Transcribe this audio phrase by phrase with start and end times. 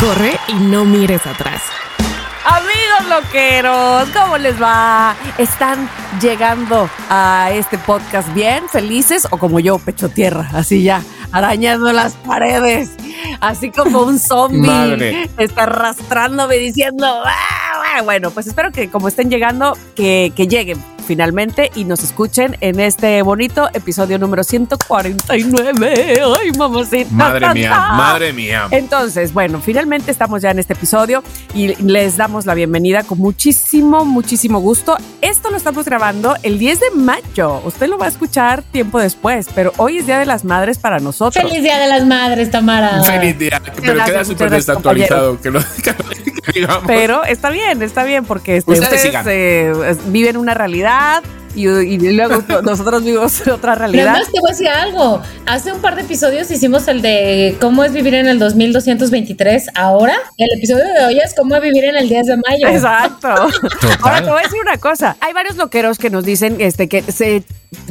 [0.00, 1.62] Corre y no mires atrás.
[2.44, 5.16] Amigos loqueros, ¿cómo les va?
[5.38, 5.88] ¿Están
[6.20, 12.12] llegando a este podcast bien, felices o como yo, pecho tierra, así ya, arañando las
[12.14, 12.90] paredes,
[13.40, 17.32] así como un zombie, está arrastrándome diciendo, "Ah,
[17.96, 18.02] ah".
[18.02, 22.80] bueno, pues espero que como estén llegando, que, que lleguen finalmente y nos escuchen en
[22.80, 26.20] este bonito episodio número 149.
[26.40, 27.10] Ay, mamacita.
[27.12, 28.68] Madre mía, madre mía.
[28.70, 31.22] Entonces, bueno, finalmente estamos ya en este episodio
[31.54, 34.96] y les damos la bienvenida con muchísimo, muchísimo gusto.
[35.20, 37.60] Esto lo estamos grabando el 10 de mayo.
[37.64, 40.98] Usted lo va a escuchar tiempo después, pero hoy es Día de las Madres para
[40.98, 41.42] nosotros.
[41.44, 43.02] Feliz Día de las Madres, Tamara.
[43.02, 43.60] Feliz día.
[43.80, 45.40] Pero queda súper desactualizado.
[45.40, 46.84] Que lo, que lo- que digamos.
[46.86, 50.95] Pero está bien, está bien, porque este, Ustedes eh, viven una realidad
[51.56, 54.08] y, y luego nosotros vivimos otra realidad.
[54.08, 55.22] además te voy a decir algo.
[55.46, 59.70] Hace un par de episodios hicimos el de cómo es vivir en el 2223.
[59.74, 62.68] Ahora, el episodio de hoy es cómo es vivir en el 10 de mayo.
[62.68, 63.28] Exacto.
[64.02, 65.16] Ahora te voy a decir una cosa.
[65.20, 67.42] Hay varios loqueros que nos dicen este, que se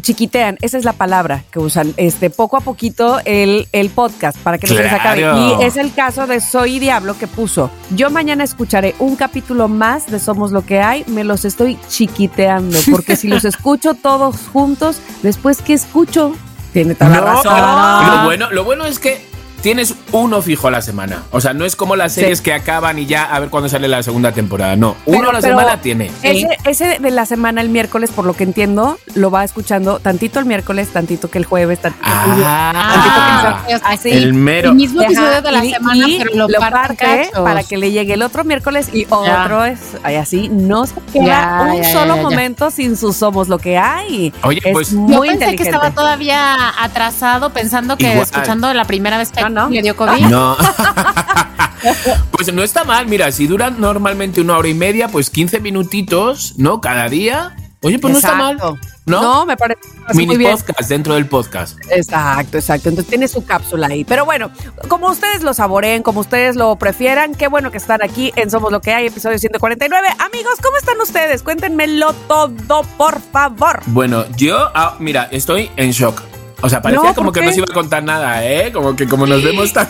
[0.01, 4.57] chiquitean, esa es la palabra que usan, este, poco a poquito el, el podcast para
[4.57, 5.21] que no se les acabe.
[5.21, 7.69] Y es el caso de Soy Diablo que puso.
[7.91, 12.77] Yo mañana escucharé un capítulo más de Somos lo que hay, me los estoy chiquiteando,
[12.91, 16.35] porque si los escucho todos juntos, después que escucho,
[16.73, 18.17] tiene toda la razón.
[18.17, 19.34] Lo bueno, lo bueno es que
[19.65, 21.23] tienes uno fijo a la semana.
[21.31, 23.87] O sea, no es como las series que acaban y ya a ver cuándo sale
[23.87, 24.75] la segunda temporada.
[24.75, 26.11] No, uno Pero- a la pero semana tiene.
[26.21, 30.37] Ese, ese de la semana, el miércoles, por lo que entiendo, lo va escuchando tantito
[30.39, 34.09] el miércoles, tantito que el jueves, tantito, Ah, tantito que así.
[34.11, 34.69] el mero.
[34.69, 37.89] El mismo episodio de la y- semana, y pero lo, lo parte para que le
[37.91, 39.15] llegue el otro miércoles y Ya.
[39.45, 40.47] otro es ay, así.
[40.49, 42.21] No se queda Ya, un ya, solo ya, ya.
[42.21, 44.31] momento sin sus somos lo que hay.
[44.43, 46.53] Oye, es pues- Yo pensé que estaba todavía
[46.83, 48.21] atrasado pensando que Igual.
[48.31, 49.69] escuchando la primera vez que No, no.
[49.69, 50.25] le dio COVID.
[50.29, 50.57] No.
[52.31, 56.53] pues no está mal, mira, si duran normalmente una hora y media, pues 15 minutitos,
[56.57, 56.81] ¿no?
[56.81, 57.55] Cada día.
[57.81, 58.57] Oye, pues no está mal.
[59.05, 59.21] ¿No?
[59.21, 59.79] No, me parece
[60.13, 60.57] Mini muy bien.
[60.57, 61.77] podcast dentro del podcast.
[61.91, 62.89] Exacto, exacto.
[62.89, 64.03] Entonces tiene su cápsula ahí.
[64.03, 64.49] Pero bueno,
[64.87, 68.71] como ustedes lo saboreen, como ustedes lo prefieran, qué bueno que están aquí en Somos
[68.71, 70.07] lo que hay, episodio 149.
[70.17, 71.43] Amigos, ¿cómo están ustedes?
[71.43, 73.81] Cuéntenmelo todo, por favor.
[73.85, 76.34] Bueno, yo, ah, mira, estoy en shock.
[76.65, 78.71] O sea, parecía No, como ¿por que no se iba a contar nada, ¿eh?
[78.71, 79.87] Como que como nos vemos tan...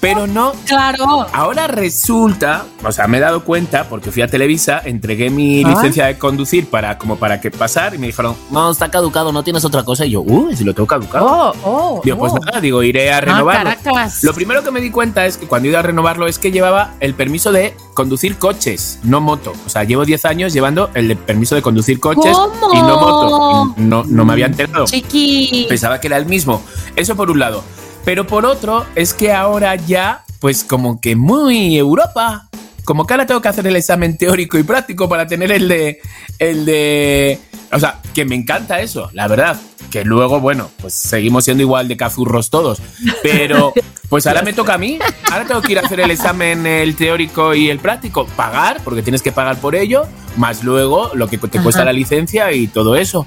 [0.00, 0.52] Pero no.
[0.66, 1.26] Claro.
[1.32, 5.68] Ahora resulta, o sea, me he dado cuenta porque fui a Televisa, entregué mi Ah.
[5.68, 9.44] licencia de conducir para como para que pasar y me dijeron, no, está caducado, no
[9.44, 10.04] tienes otra cosa.
[10.04, 11.26] Y yo, uh, si lo tengo caducado.
[11.26, 12.00] Oh, oh.
[12.02, 12.38] Digo, pues oh.
[12.44, 13.70] nada, digo, iré a Ah, renovarlo.
[13.70, 14.24] Caracas.
[14.24, 16.94] Lo primero que me di cuenta es que cuando iba a renovarlo es que llevaba
[17.00, 19.52] el permiso de conducir coches, no moto.
[19.66, 22.72] O sea, llevo 10 años llevando el permiso de conducir coches ¿Cómo?
[22.74, 23.74] y no moto.
[23.76, 24.86] Y no, no me había enterado.
[24.86, 25.66] Chiqui.
[25.68, 26.62] Pensaba que era el mismo.
[26.96, 27.62] Eso por un lado.
[28.04, 32.48] Pero por otro, es que ahora ya, pues como que muy Europa.
[32.84, 36.00] Como que ahora tengo que hacer el examen teórico y práctico para tener el de.
[36.38, 37.38] El de.
[37.72, 39.60] O sea, que me encanta eso, la verdad.
[39.90, 42.80] Que luego, bueno, pues seguimos siendo igual de cazurros todos.
[43.22, 43.72] Pero,
[44.08, 44.98] pues ahora me toca a mí.
[45.30, 48.26] Ahora tengo que ir a hacer el examen, el teórico y el práctico.
[48.26, 50.06] Pagar, porque tienes que pagar por ello.
[50.36, 53.24] Más luego lo que te cuesta la licencia y todo eso.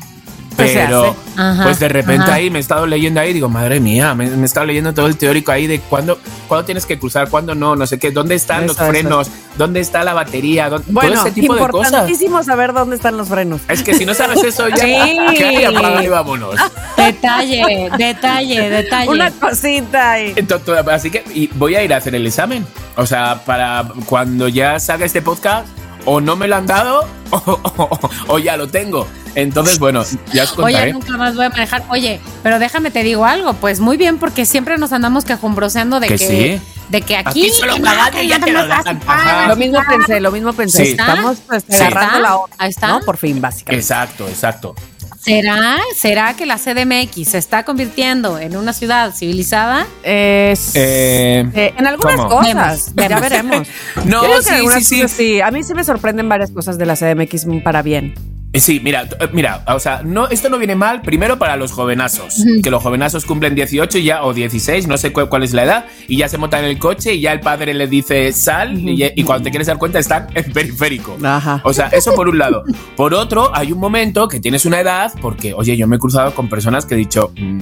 [0.56, 1.16] Pero.
[1.36, 2.34] Ajá, pues de repente ajá.
[2.36, 5.08] ahí me he estado leyendo ahí, digo, madre mía, me, me he estado leyendo todo
[5.08, 8.36] el teórico ahí de cuándo, cuándo tienes que cruzar, cuándo no, no sé qué, dónde
[8.36, 8.86] están los eso.
[8.88, 11.92] frenos, dónde está la batería, dónde- Bueno, todo ese tipo de cosas.
[11.92, 13.62] importantísimo saber dónde están los frenos.
[13.68, 14.96] Es que si no sabes eso ya, Sí.
[15.38, 15.64] ¿qué hay?
[15.64, 16.56] apaga y vámonos.
[16.98, 19.10] Detalle, detalle, detalle.
[19.10, 20.34] Una cosita ahí.
[20.36, 22.66] Entonces, así que y voy a ir a hacer el examen.
[22.96, 25.68] O sea, para cuando ya salga este podcast,
[26.06, 27.38] o no me lo han dado, o,
[27.78, 29.08] o- o ya lo tengo.
[29.36, 30.94] Entonces, bueno, ya os Oye, contaré.
[30.94, 31.84] nunca más voy a manejar.
[31.90, 36.08] Oye, pero déjame te digo algo, pues muy bien, porque siempre nos andamos quejumbroseando de
[36.08, 36.28] Que que,
[36.60, 36.62] sí.
[36.90, 38.60] de que aquí, Aquí solo no, y ya te lo.
[38.60, 39.48] Ajá.
[39.48, 40.86] Lo mismo pensé, lo mismo pensé.
[40.86, 40.92] Sí.
[40.92, 42.56] Estamos pues, agarrando la onda.
[42.60, 42.88] Ahí está.
[42.90, 43.00] ¿no?
[43.00, 43.82] Por fin, básicamente.
[43.82, 44.76] Exacto, exacto.
[45.24, 49.88] ¿Será, ¿Será que la CDMX se está convirtiendo en una ciudad civilizada?
[50.04, 52.30] Es- Eh, eh, en algunas ¿cómo?
[52.30, 53.68] cosas, Vemos, ya veremos.
[54.06, 55.08] No, Yo creo que sí, algunas sí, sí.
[55.08, 55.42] sí.
[55.42, 58.14] A mí sí me sorprenden varias cosas de la CDMX para bien.
[58.54, 61.72] Eh, Sí, mira, eh, mira, o sea, no, esto no viene mal primero para los
[61.72, 65.54] jovenazos, que los jovenazos cumplen 18 y ya, o 16, no sé cu- cuál, es
[65.54, 68.32] la edad, y ya se montan en el coche y ya el padre le dice
[68.32, 71.18] sal y, y cuando te quieres dar cuenta están en periférico.
[71.24, 71.62] Ajá.
[71.64, 72.64] O sea, eso por un lado.
[72.96, 76.34] Por otro, hay un momento que tienes una edad, porque, oye, yo me he cruzado
[76.36, 77.60] con personas que he dicho, mm,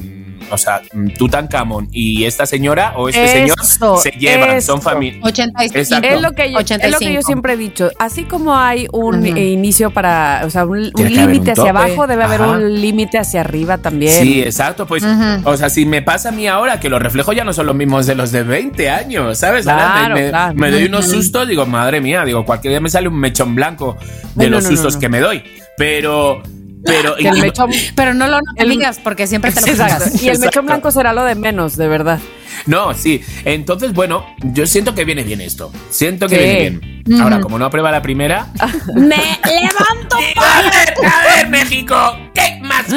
[0.51, 0.81] o sea,
[1.17, 4.73] Tutankamón y esta señora o este señor Eso, se llevan, eso.
[4.73, 5.19] son familia.
[5.23, 5.77] 85.
[5.77, 6.07] Exacto.
[6.07, 7.21] Es lo, que yo, es lo que yo 85.
[7.23, 7.89] siempre he dicho.
[7.99, 9.37] Así como hay un Ujú.
[9.37, 12.51] eh, inicio para, o sea, un, un haber límite hacia abajo, debe haber Ajá.
[12.51, 14.13] un límite hacia arriba también.
[14.21, 14.85] Sí, exacto.
[14.85, 15.49] Pues, Ujú.
[15.49, 17.75] o sea, si me pasa a mí ahora que los reflejos ya no son los
[17.75, 19.63] mismos de los de 20 años, ¿sabes?
[19.63, 20.53] Claro, me, claro.
[20.55, 23.97] me doy unos sustos, digo, madre mía, digo, cualquier día me sale un mechón blanco
[24.35, 24.99] de No, los no, no, sustos no.
[24.99, 25.43] que me doy.
[25.77, 26.41] Pero,
[26.85, 27.15] pero.
[27.15, 29.67] Que el y- mechón, Pero no lo no te El- digas porque siempre te lo
[29.67, 30.05] Exacto.
[30.05, 30.23] fijas.
[30.23, 32.19] Y el mechón blanco será lo de menos, de verdad.
[32.65, 33.23] No, sí.
[33.45, 35.71] Entonces, bueno, yo siento que viene bien esto.
[35.89, 36.41] Siento que Sí.
[36.41, 36.69] viene
[37.05, 37.21] bien.
[37.21, 38.47] Ahora, como no aprueba la primera.
[38.95, 40.17] Me levanto.
[40.37, 42.20] a ver, a ver, México, ¿qué más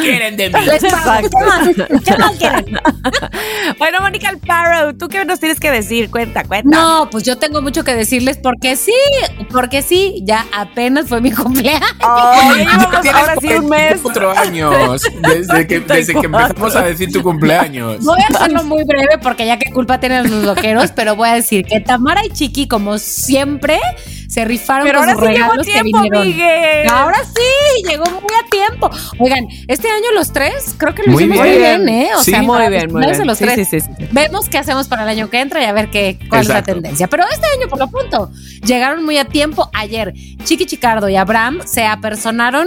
[0.04, 0.58] quieren de mí?
[0.72, 1.30] Exacto.
[1.38, 2.02] ¿Qué más?
[2.04, 2.64] ¿Qué más quieren?
[3.78, 6.10] Bueno, Mónica Alfaro, ¿tú qué nos tienes que decir?
[6.10, 6.68] Cuenta, cuenta.
[6.68, 8.92] No, pues yo tengo mucho que decirles porque sí,
[9.50, 11.90] porque sí, ya apenas fue mi cumpleaños.
[12.02, 12.52] Oh,
[13.02, 14.00] Tienes ahora sí un mes.
[14.00, 18.04] 44 años desde que, desde que empezamos a decir tu cumpleaños.
[18.04, 21.34] Voy a hacerlo muy breve porque ya que culpa tienen los loqueros, pero voy a
[21.34, 23.80] decir que Tamara y Chiqui, como siempre,
[24.34, 26.26] se rifaron Pero con ahora sus sí llegó regalos que tiempo, vinieron.
[26.26, 26.88] Miguel.
[26.88, 28.90] Ahora sí, llegó muy a tiempo.
[29.18, 31.56] Oigan, este año los tres, creo que lo Muy hicimos bien.
[31.56, 32.10] muy bien, ¿eh?
[32.16, 33.26] O Sí, sea, muy bien, los muy bien.
[33.28, 33.68] los Sí, tres.
[33.68, 34.08] sí, sí, sí.
[34.10, 36.62] Vemos qué hacemos para el año que entra y a ver qué, cuál es la
[36.62, 37.06] tendencia.
[37.06, 38.30] Pero este año, por lo pronto,
[38.66, 39.70] llegaron muy a tiempo.
[39.72, 42.66] Ayer, Chiqui Chicardo y Abraham se apersonaron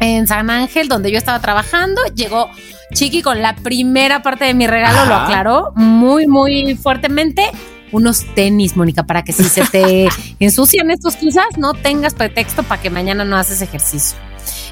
[0.00, 2.00] en San Ángel, donde yo estaba trabajando.
[2.16, 2.50] Llegó
[2.94, 7.44] Chiqui con la primera parte de mi regalo, lo aclaró muy, muy fuertemente.
[7.92, 10.08] Unos tenis, Mónica, para que si se te
[10.40, 14.16] ensucian estos quizás no tengas pretexto para que mañana no haces ejercicio.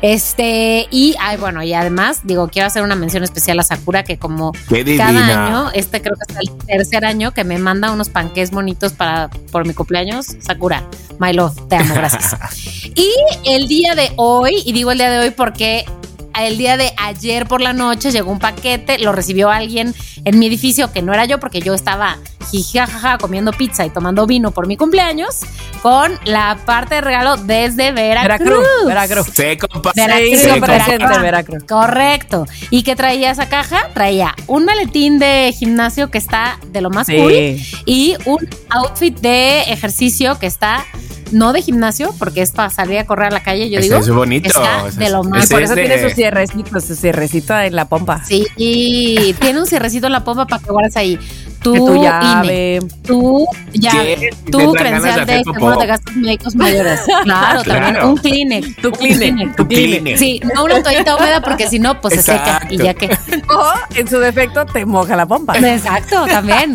[0.00, 4.18] Este, y ay, bueno, y además, digo, quiero hacer una mención especial a Sakura, que
[4.18, 4.52] como
[4.96, 8.92] cada año, este creo que es el tercer año que me manda unos panqués bonitos
[8.92, 10.26] para por mi cumpleaños.
[10.40, 10.84] Sakura,
[11.18, 12.36] my love, te amo, gracias.
[12.94, 13.12] y
[13.44, 15.84] el día de hoy, y digo el día de hoy porque
[16.46, 19.94] el día de ayer por la noche llegó un paquete, lo recibió alguien
[20.24, 22.18] en mi edificio que no era yo porque yo estaba
[22.50, 25.40] jijajaja comiendo pizza y tomando vino por mi cumpleaños
[25.82, 28.38] con la parte de regalo desde Veracruz.
[28.86, 29.26] Veracruz, Veracruz.
[29.34, 30.40] Se compa- Veracruz,
[31.20, 31.66] Se.
[31.66, 32.46] Correcto.
[32.70, 33.90] ¿Y qué traía esa caja?
[33.94, 37.16] Traía un maletín de gimnasio que está de lo más Sí.
[37.16, 37.32] cool
[37.86, 40.84] y un outfit de ejercicio que está
[41.32, 44.00] no de gimnasio porque es para salir a correr a la calle, yo Ese digo.
[44.00, 44.48] es bonito.
[44.48, 47.74] está Ese de lo más por es eso de- tiene su cierrecito, su cierrecito en
[47.76, 48.22] la pompa.
[48.24, 51.18] Sí, y tiene un cierrecito en la pompa para que guardes ahí.
[51.62, 52.78] Tu, tu INE, llave.
[53.04, 54.30] tu llave, ¿Qué?
[54.50, 57.00] tu ganas credencial de seguro de gastos médicos mayores.
[57.24, 58.76] Claro, también un Kleenex.
[58.76, 60.18] Tu Kleenex, tu Kleenex.
[60.18, 63.08] Sí, no una toallita húmeda porque si no, pues se seca y ya que.
[63.50, 65.56] O, en su defecto, te moja la pompa.
[65.58, 66.72] Exacto, también.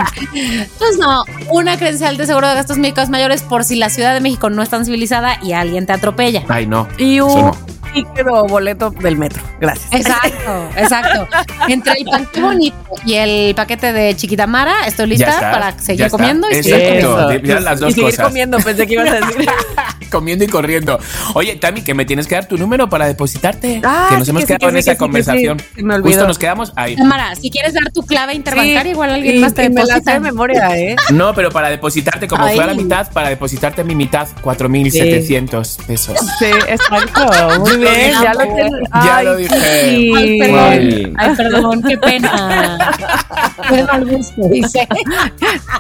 [0.80, 4.22] Pues no, una credencial de seguro de gastos médicos mayores por si la Ciudad de
[4.22, 6.44] México no es tan civilizada y alguien te atropella.
[6.48, 6.88] Ay, no.
[6.98, 7.73] Y Eso un no.
[7.94, 9.42] Ticket o boleto del metro.
[9.60, 9.88] Gracias.
[9.92, 11.28] Exacto, exacto.
[11.68, 12.76] Entre el paquete bonito
[13.06, 17.42] y el paquete de Chiquitamara, estoy lista está, para seguir comiendo y seguir comiendo.
[17.44, 18.26] ya las dos y seguir cosas.
[18.26, 19.50] comiendo, pensé que ibas a decir.
[20.12, 21.00] Comiendo y corriendo.
[21.34, 23.82] Oye, Tami, que me tienes que dar tu número para depositarte.
[23.84, 25.62] Ah, que nos sí, hemos que quedado que en sí, esa conversación.
[25.76, 26.00] me.
[26.02, 26.96] Justo nos quedamos ahí.
[26.96, 30.14] Tamara, si quieres dar tu clave interbancaria, igual alguien más te me deposita.
[30.14, 30.96] de memoria, ¿eh?
[31.12, 36.20] No, pero para depositarte, como fue a la mitad, para depositarte mi mitad, 4.700 pesos.
[36.38, 37.60] Sí, exacto.
[37.62, 38.70] Muy bien, ya lo dije.
[39.06, 39.56] Ya Ay, lo dije.
[39.56, 40.14] sí.
[40.16, 41.14] Ay, perdón.
[41.18, 42.92] Ay, perdón, qué pena.
[43.70, 44.88] Qué mal gusto, dice.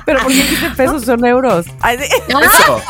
[0.05, 1.65] Pero ¿por qué dijiste pesos son euros?
[1.81, 2.05] Ay, sí.
[2.29, 2.81] Eso.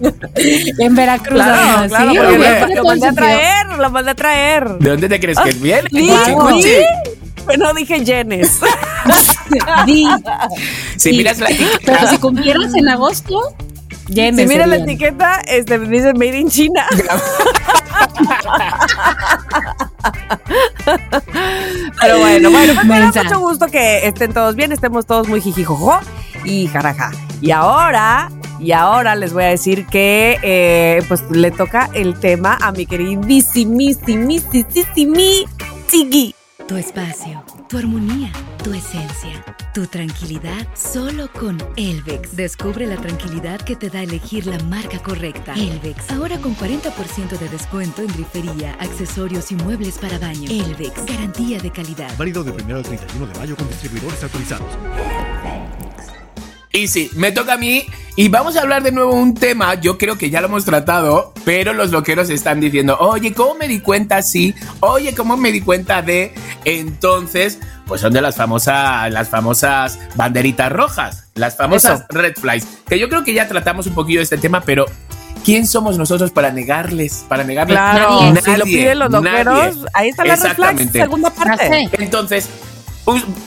[0.78, 4.68] En Veracruz, Claro, además, claro, sí, obvio, lo, mandé a traer, lo mandé a traer.
[4.78, 5.88] ¿De dónde te crees que viene?
[5.90, 6.62] Sí, Cuchi, cuchi.
[6.62, 6.76] sí.
[7.46, 8.60] Pero no dije yenes.
[9.86, 10.06] Di.
[10.96, 11.16] Si Sí.
[11.16, 11.48] miras la
[11.84, 13.40] Pero si cumplieras en agosto,
[14.08, 16.86] ya Si me mira la etiqueta, este, dice Made in China.
[22.00, 25.40] Pero bueno, bueno, pues me da mucho gusto que estén todos bien, estemos todos muy
[25.40, 25.98] jijijojo
[26.44, 27.10] y jaraja.
[27.40, 32.58] Y ahora, y ahora les voy a decir que eh, pues le toca el tema
[32.60, 35.46] a mi queridísimísimísimísimi
[35.90, 36.34] Tigui.
[36.66, 38.30] Tu espacio, tu armonía,
[38.62, 39.42] tu esencia,
[39.78, 42.34] tu tranquilidad solo con Elvex.
[42.34, 45.54] Descubre la tranquilidad que te da elegir la marca correcta.
[45.54, 50.50] Elvex, ahora con 40% de descuento en grifería, accesorios y muebles para baño.
[50.50, 52.10] Elvex, garantía de calidad.
[52.18, 54.66] Válido de 1 al 31 de mayo con distribuidores autorizados.
[56.72, 59.96] y sí, me toca a mí Y vamos a hablar de nuevo un tema, yo
[59.96, 63.78] creo que ya lo hemos tratado, pero los loqueros están diciendo, oye, ¿cómo me di
[63.78, 64.56] cuenta así?
[64.80, 66.34] Oye, ¿cómo me di cuenta de?
[66.64, 72.98] Entonces, pues son de las famosas, las famosas banderitas rojas, las famosas red flags, que
[72.98, 74.84] yo creo que ya tratamos un poquillo de este tema, pero
[75.44, 77.24] ¿quién somos nosotros para negarles?
[77.26, 81.30] Para negarles claro, nadie, si lo piden los loqueros, ahí está la red flags, segunda
[81.30, 81.88] parte.
[81.92, 82.48] Entonces,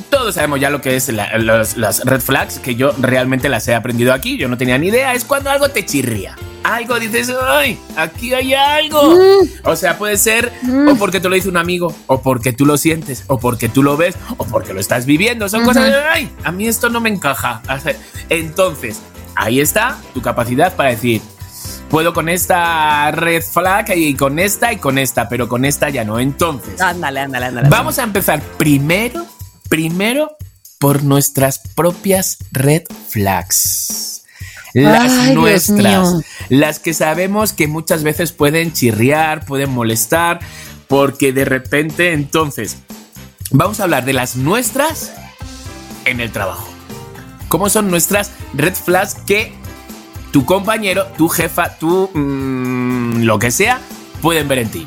[0.10, 4.14] todos sabemos ya lo que es las red flags, que yo realmente las he aprendido
[4.14, 6.36] aquí, yo no tenía ni idea, es cuando algo te chirría.
[6.64, 9.16] Algo dices, ay, aquí hay algo.
[9.16, 9.48] Mm.
[9.64, 10.90] O sea, puede ser mm.
[10.90, 13.82] o porque te lo dice un amigo, o porque tú lo sientes, o porque tú
[13.82, 15.50] lo ves, o porque lo estás viviendo.
[15.50, 17.64] Son cosas de, ay, a mí esto no me encaja.
[18.30, 19.02] Entonces,
[19.36, 21.22] ahí está tu capacidad para decir,
[21.90, 26.04] puedo con esta red flag y con esta y con esta, pero con esta ya
[26.04, 26.20] no.
[26.20, 27.70] Entonces, ándale, ándale, ándale.
[27.70, 29.26] Vamos a empezar primero
[29.72, 30.36] Primero,
[30.80, 34.26] por nuestras propias red flags.
[34.74, 40.42] Las nuestras, las que sabemos que muchas veces pueden chirriar, pueden molestar,
[40.90, 42.80] porque de repente entonces
[43.52, 45.14] vamos a hablar de las nuestras
[46.04, 46.68] en el trabajo.
[47.48, 49.54] ¿Cómo son nuestras red flags que
[50.34, 53.80] tu compañero, tu jefa, tu mm, lo que sea,
[54.22, 54.86] pueden ver en ti?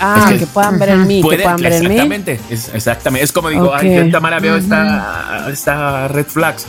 [0.00, 1.94] Ah, que, puedan ver en mí, que puedan ver en mí.
[1.94, 2.40] Exactamente,
[2.72, 3.24] exactamente.
[3.24, 6.66] Es como digo, ay, qué Tamara veo esta, red flags.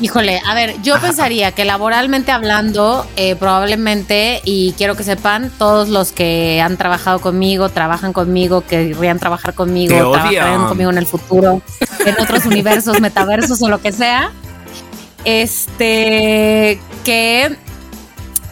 [0.00, 5.88] Híjole, a ver, yo pensaría que laboralmente hablando, eh, probablemente, y quiero que sepan, todos
[5.88, 11.62] los que han trabajado conmigo, trabajan conmigo, querrían trabajar conmigo, trabajarán conmigo en el futuro,
[12.04, 14.32] en otros universos, metaversos o lo que sea,
[15.24, 17.56] este, que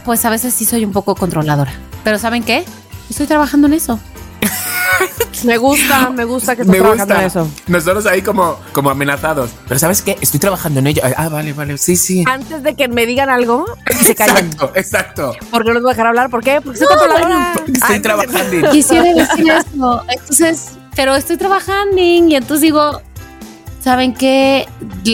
[0.05, 1.73] pues a veces sí soy un poco controladora.
[2.03, 2.65] Pero ¿saben qué?
[3.13, 3.99] Estoy trabajando en eso.
[5.43, 7.47] me gusta, me gusta que estés trabajando en eso.
[7.67, 9.51] Nosotros ahí como, como amenazados.
[9.67, 10.17] Pero ¿sabes qué?
[10.19, 11.03] Estoy trabajando en ello.
[11.15, 11.77] Ah, vale, vale.
[11.77, 12.23] Sí, sí.
[12.25, 13.67] Antes de que me digan algo,
[14.01, 14.47] se callen.
[14.47, 15.35] Exacto, exacto.
[15.51, 16.31] Porque no les voy a dejar hablar.
[16.31, 16.59] ¿Por qué?
[16.59, 18.71] Porque estoy no, Estoy trabajando.
[18.71, 20.03] Quisiera decir eso.
[20.09, 22.99] Entonces, pero estoy trabajando y entonces digo,
[23.79, 24.67] ¿saben qué?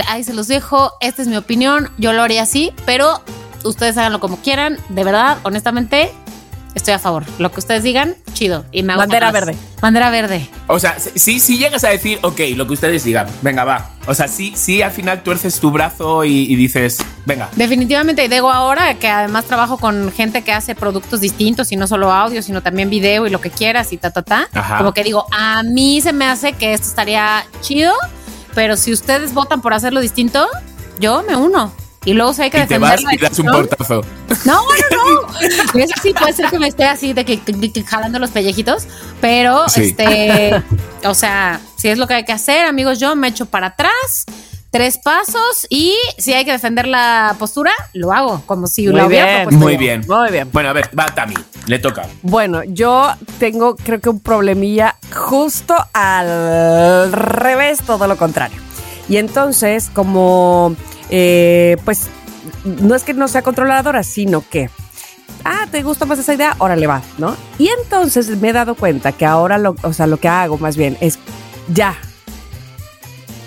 [0.07, 0.93] Ahí se los dejo.
[1.01, 1.89] Esta es mi opinión.
[1.97, 3.21] Yo lo haría así, pero
[3.65, 4.77] ustedes háganlo como quieran.
[4.87, 6.13] De verdad, honestamente,
[6.75, 7.23] estoy a favor.
[7.37, 8.65] Lo que ustedes digan, chido.
[8.71, 9.55] Y me Bandera verde.
[9.81, 10.47] Bandera verde.
[10.67, 13.91] O sea, sí, sí llegas a decir, ok, lo que ustedes digan, venga, va.
[14.07, 17.49] O sea, sí, sí, al final tuerces tu brazo y, dices, venga.
[17.55, 21.87] Definitivamente, y digo ahora que además trabajo con gente que hace productos distintos y no
[21.87, 24.49] solo audio, sino también video y lo que quieras y ta, ta, ta.
[24.77, 27.93] Como que digo, a mí se me hace que esto estaría chido,
[28.55, 30.47] pero si ustedes votan por hacerlo distinto,
[30.99, 31.71] yo me uno.
[32.05, 34.01] Y luego si hay que y te vas y das un portazo.
[34.45, 35.79] No, no, no.
[35.79, 37.39] Eso sí puede ser que me esté así de que,
[37.85, 38.87] jalando los pellejitos,
[39.19, 40.63] pero este,
[41.03, 44.25] o sea, si es lo que hay que hacer, amigos, yo me echo para atrás,
[44.71, 49.43] tres pasos y si hay que defender la postura, lo hago, como si lo hubiera
[49.43, 49.59] propuesto.
[49.59, 50.49] Muy bien, muy bien.
[50.51, 52.07] Bueno, a ver, va Tami, le toca.
[52.21, 58.57] Bueno, yo tengo creo que un problemilla justo al revés, todo lo contrario.
[59.09, 60.75] Y entonces, como
[61.09, 62.07] eh, pues
[62.63, 64.69] no es que no sea controladora, sino que,
[65.43, 66.55] ah, ¿te gusta más esa idea?
[66.59, 67.35] Órale, va, ¿no?
[67.57, 70.77] Y entonces me he dado cuenta que ahora, lo, o sea, lo que hago más
[70.77, 71.19] bien es,
[71.73, 71.95] ya,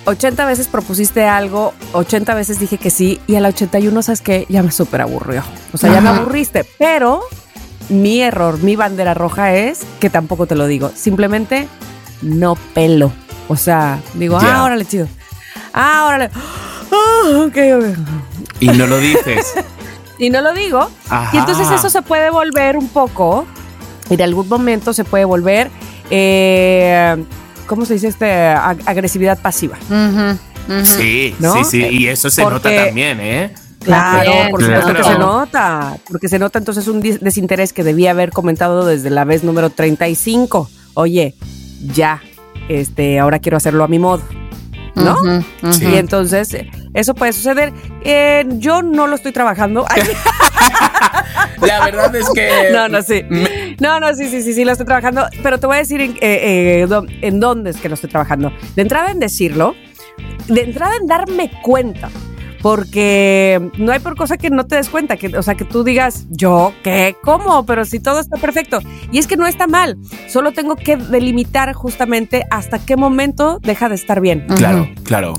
[0.05, 4.47] 80 veces propusiste algo, 80 veces dije que sí, y a la 81, ¿sabes qué?
[4.49, 5.43] Ya me súper aburrió.
[5.73, 7.23] O sea, ya me aburriste, pero
[7.89, 10.91] mi error, mi bandera roja es que tampoco te lo digo.
[10.95, 11.69] Simplemente
[12.21, 13.13] no pelo.
[13.49, 15.07] O sea, digo, ah, órale, chido.
[15.73, 16.31] Ah, órale.
[16.93, 17.49] Ah,
[18.61, 19.55] y no lo dices.
[20.19, 20.91] y no lo digo.
[21.33, 23.47] Y entonces eso se puede volver un poco,
[24.11, 25.71] y de algún momento se puede volver,
[26.11, 27.25] eh,
[27.67, 28.31] ¿cómo se dice este?
[28.31, 29.77] agresividad pasiva.
[30.85, 31.87] Sí, sí, sí.
[31.91, 33.55] Y eso se nota también, ¿eh?
[33.85, 38.31] Claro, por supuesto que se nota, porque se nota entonces un desinterés que debía haber
[38.31, 40.71] comentado desde la vez número 35.
[40.95, 41.35] Oye,
[41.93, 42.23] ya,
[42.69, 44.23] este, ahora quiero hacerlo a mi modo.
[44.95, 45.17] ¿No?
[45.81, 46.57] Y entonces
[46.95, 47.73] eso puede suceder.
[48.03, 49.87] Eh, yo no lo estoy trabajando.
[51.61, 52.71] La verdad es que...
[52.73, 53.23] No, no, sí.
[53.81, 55.27] No, no, sí, sí, sí, sí, lo estoy trabajando.
[55.43, 56.89] Pero te voy a decir en, eh, eh,
[57.23, 58.53] en dónde es que lo estoy trabajando.
[58.75, 59.75] De entrada en decirlo,
[60.49, 62.11] de entrada en darme cuenta
[62.63, 65.83] porque no hay por cosa que no te des cuenta, que, o sea, que tú
[65.83, 67.17] digas, yo, ¿qué?
[67.23, 67.67] ¿Cómo?
[67.67, 68.79] Pero si todo está perfecto.
[69.11, 73.89] Y es que no está mal, solo tengo que delimitar justamente hasta qué momento deja
[73.89, 74.47] de estar bien.
[74.57, 75.35] Claro, claro.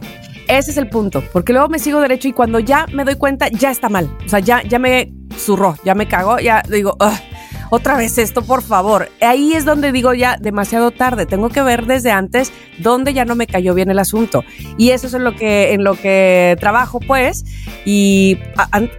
[0.49, 3.47] Ese es el punto, porque luego me sigo derecho y cuando ya me doy cuenta,
[3.47, 4.15] ya está mal.
[4.25, 6.97] O sea, ya, ya me zurró, ya me cagó, ya digo,
[7.73, 9.09] otra vez esto, por favor.
[9.19, 11.25] Ahí es donde digo ya demasiado tarde.
[11.25, 14.43] Tengo que ver desde antes dónde ya no me cayó bien el asunto.
[14.77, 17.45] Y eso es en lo que, en lo que trabajo, pues.
[17.83, 18.37] Y,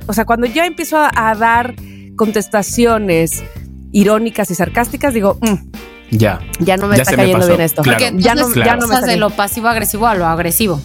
[0.09, 1.77] o sea, cuando yo empiezo a, dar
[2.17, 3.45] contestaciones
[3.93, 6.41] irónicas y sarcásticas, digo, mm, ya.
[6.59, 7.83] Ya no me está cayendo bien esto.
[7.85, 10.81] Porque ya no, ya no me de lo pasivo agresivo a lo agresivo.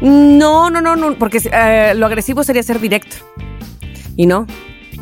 [0.00, 3.16] No, no, no, no, porque eh, lo agresivo sería ser directo.
[4.16, 4.46] Y no.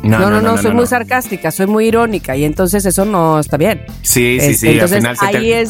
[0.03, 3.85] No, no, no, soy muy sarcástica, soy muy irónica y entonces eso no está bien.
[4.01, 4.67] Sí, sí, sí.
[4.69, 5.69] Entonces ahí es,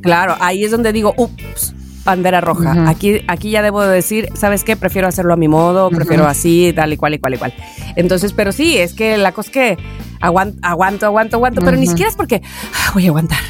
[0.00, 2.88] claro, ahí es donde digo, ups, bandera roja.
[2.88, 4.76] Aquí, aquí ya debo decir, ¿sabes qué?
[4.76, 7.54] Prefiero hacerlo a mi modo, prefiero así, tal y cual y cual y cual.
[7.96, 9.78] Entonces, pero sí, es que la cosa es que
[10.20, 12.42] aguanto, aguanto, aguanto, aguanto, pero ni siquiera es porque
[12.74, 13.40] ah, voy a aguantar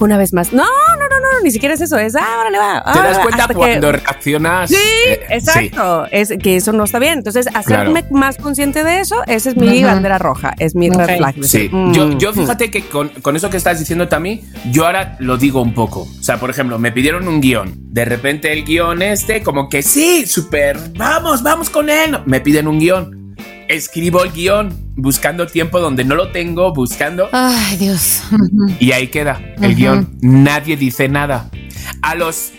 [0.00, 0.52] una vez más.
[0.52, 2.92] No, no, no, no, ni siquiera es eso, es, ah, órale, va.
[2.92, 4.70] Te das cuenta cuando reaccionas.
[4.70, 4.76] Sí,
[5.08, 7.18] eh, exacto, es que eso no está bien.
[7.18, 11.36] Entonces, hacerme más consciente de eso, esa es mi bandera roja, es mi red flag.
[11.42, 12.34] Sí, yo, mm, yo, mm".
[12.34, 16.02] fíjate que con, con, eso que estás diciendo también, yo ahora lo digo un poco.
[16.02, 17.74] O sea, por ejemplo, me pidieron un guion.
[17.96, 22.18] De repente el guion este, como que sí, súper, vamos, vamos con él.
[22.26, 23.34] Me piden un guion
[23.68, 27.30] escribo el guion buscando tiempo donde no lo tengo, buscando.
[27.32, 28.22] Ay, Dios.
[28.80, 30.14] Y ahí queda el guion.
[30.20, 31.48] Nadie dice nada.
[32.02, 32.52] A los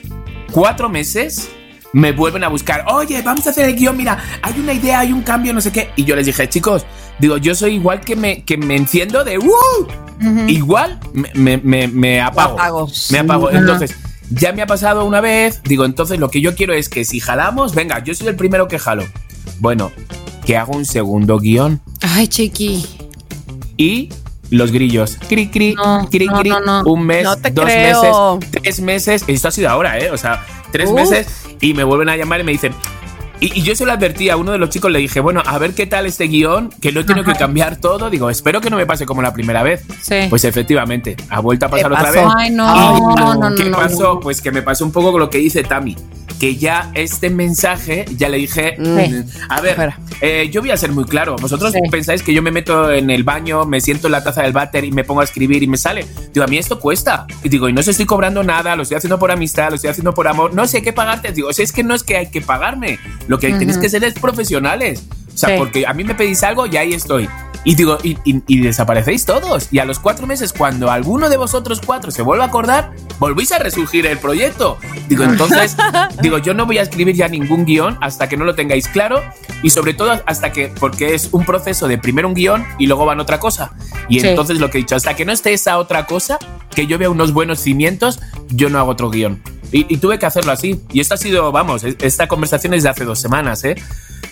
[0.51, 1.51] cuatro meses
[1.93, 2.85] me vuelven a buscar.
[2.91, 3.95] Oye, vamos a hacer el guion.
[3.95, 5.91] Mira, hay una idea, hay un cambio, no sé qué.
[5.95, 6.83] Y yo les dije, chicos,
[7.19, 9.87] digo, yo soy igual que me, que me enciendo de ¡uh!
[10.47, 12.89] Igual me, me, me, apago.
[13.11, 13.51] Me apago.
[13.51, 13.95] Entonces.
[14.29, 17.19] Ya me ha pasado una vez, digo, entonces lo que yo quiero es que si
[17.19, 19.05] jalamos, venga, yo soy el primero que jalo.
[19.59, 19.91] Bueno,
[20.45, 21.81] que hago un segundo guion.
[22.01, 22.85] Ay, chiqui.
[23.77, 24.09] Y
[24.49, 25.17] los grillos.
[25.27, 25.75] Cri, cri,
[26.09, 26.51] cri, cri.
[26.85, 28.15] un mes, dos meses,
[28.51, 29.23] tres meses.
[29.27, 30.11] Esto ha sido ahora, ¿eh?
[30.11, 31.27] O sea, tres meses.
[31.61, 32.73] Y me vuelven a llamar y me dicen.
[33.39, 35.73] Y, yo se lo advertí a uno de los chicos, le dije, bueno, a ver
[35.73, 38.09] qué tal este guion, que no he tenido que cambiar todo.
[38.09, 39.83] Digo, espero que no me pase como la primera vez.
[40.01, 40.15] Sí.
[40.29, 42.25] Pues efectivamente, ha vuelto a pasar otra vez.
[42.37, 44.19] Ay, no, no, no, ¿Qué pasó?
[44.19, 45.95] Pues que me pasó un poco con lo que dice Tami
[46.39, 50.91] que ya este mensaje, ya le dije, mm, a ver, eh, yo voy a ser
[50.91, 54.23] muy claro, vosotros pensáis que yo me meto en el baño, me siento en la
[54.23, 56.05] taza del váter y me pongo a escribir y me sale.
[56.33, 57.25] Digo, a mí esto cuesta.
[57.43, 59.89] Y digo, y no se estoy cobrando nada, lo estoy haciendo por amistad, lo estoy
[59.89, 61.31] haciendo por amor, no sé qué pagarte.
[61.31, 64.03] Digo, si es que no es que hay que pagarme, lo que tenéis que ser
[64.03, 65.03] es profesionales.
[65.33, 67.29] O sea, porque a mí me pedís algo y ahí estoy.
[67.67, 69.67] Y digo, y, desaparecéis todos.
[69.71, 73.51] Y a los cuatro meses, cuando alguno de vosotros cuatro se vuelva a acordar, volvéis
[73.51, 74.77] a resurgir el proyecto.
[75.09, 75.75] Digo, entonces,
[76.21, 79.21] digo, yo no voy a escribir ya ningún guion hasta que no lo tengáis claro.
[79.63, 83.05] Y sobre todo hasta que, porque es un proceso de primero un guion y luego
[83.05, 83.73] van otra cosa.
[84.07, 86.39] Y entonces lo que he dicho, hasta que no esté esa otra cosa,
[86.73, 89.43] que yo vea unos buenos cimientos, yo no hago otro guion.
[89.73, 90.79] Y, y tuve que hacerlo así.
[90.93, 93.75] Y esto ha sido, vamos, esta conversación es de hace dos semanas, ¿eh?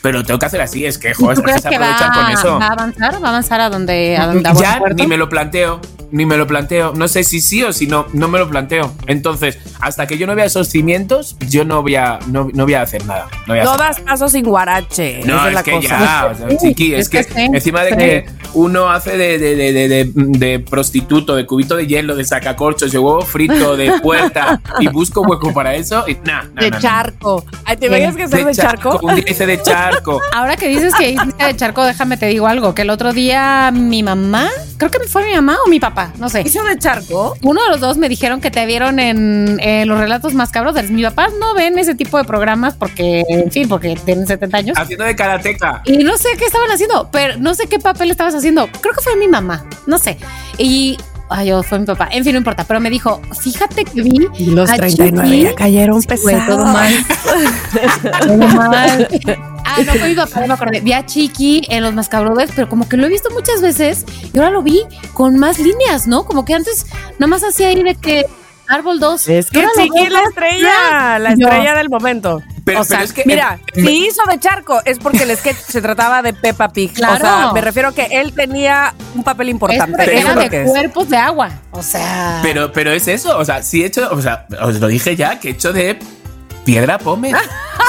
[0.05, 2.59] Pero tengo que hacer así, es que, joder, es que va, con eso.
[2.59, 3.13] ¿Va a avanzar?
[3.23, 5.81] ¿Va a avanzar a donde, a donde Ya ni me lo planteo,
[6.15, 6.93] ni me lo planteo.
[6.95, 8.93] No sé si sí o si no, no me lo planteo.
[9.07, 12.73] Entonces, hasta que yo no vea esos cimientos, yo no voy a, no, no voy
[12.73, 13.27] a hacer nada.
[13.47, 15.21] No, das pasos sin guarache.
[15.25, 20.11] No, es, que ya, chiqui, es, que, encima de que uno hace de, de, de,
[20.15, 25.21] de, prostituto, de cubito de hielo, de sacacorchos, de huevo frito, de puerta, y busco
[25.21, 26.49] hueco para eso, y nada.
[26.55, 27.43] de charco.
[27.77, 28.99] ¿Te veías que ser de, charco?
[29.03, 30.21] Un día de charco.
[30.33, 33.71] Ahora que dices que hiciste de charco, déjame te digo algo, que el otro día
[33.73, 36.41] mi mamá, creo que fue mi mamá o mi papá, no sé.
[36.41, 37.35] ¿Hizo de charco?
[37.41, 40.75] Uno de los dos me dijeron que te vieron en, los relatos más cabros.
[40.89, 44.77] Mi papá no ven ese tipo de programas porque, en fin, porque tienen 70 años.
[44.77, 45.81] Haciendo de karateca.
[45.85, 48.67] Y no sé qué estaban haciendo, pero no sé qué papel estabas haciendo.
[48.81, 50.17] Creo que fue mi mamá, no sé.
[50.57, 50.97] Y
[51.29, 52.07] Ay, yo fue mi papá.
[52.11, 52.63] En fin, no importa.
[52.65, 54.27] Pero me dijo, fíjate que vi.
[54.37, 56.45] Y los 39 ya cayeron pesados.
[56.47, 56.93] Todo mal.
[58.21, 59.07] todo mal.
[59.75, 60.79] Ah, no fue mi papá, me acordé.
[60.81, 64.37] Vi a Chiqui en los Mascabrothers, pero como que lo he visto muchas veces y
[64.37, 64.83] ahora lo vi
[65.13, 66.25] con más líneas, ¿no?
[66.25, 66.85] Como que antes
[67.19, 68.25] nada más hacía ahí de que
[68.67, 69.27] Árbol 2.
[69.27, 72.41] Es que Chiqui es la estrella, la estrella del momento.
[72.63, 75.81] Pero, o sea, es que mira, si hizo de charco es porque el sketch se
[75.83, 76.93] trataba de Peppa Pig.
[76.93, 77.13] Claro.
[77.13, 80.03] O sea, me refiero a que él tenía un papel importante.
[80.03, 81.51] Es era de cuerpos de agua.
[81.71, 82.39] O sea.
[82.41, 83.37] Pero, pero es eso.
[83.37, 85.91] O sea, sí he hecho, o sea, os lo dije ya, que he hecho de
[86.65, 87.35] piedra pómez.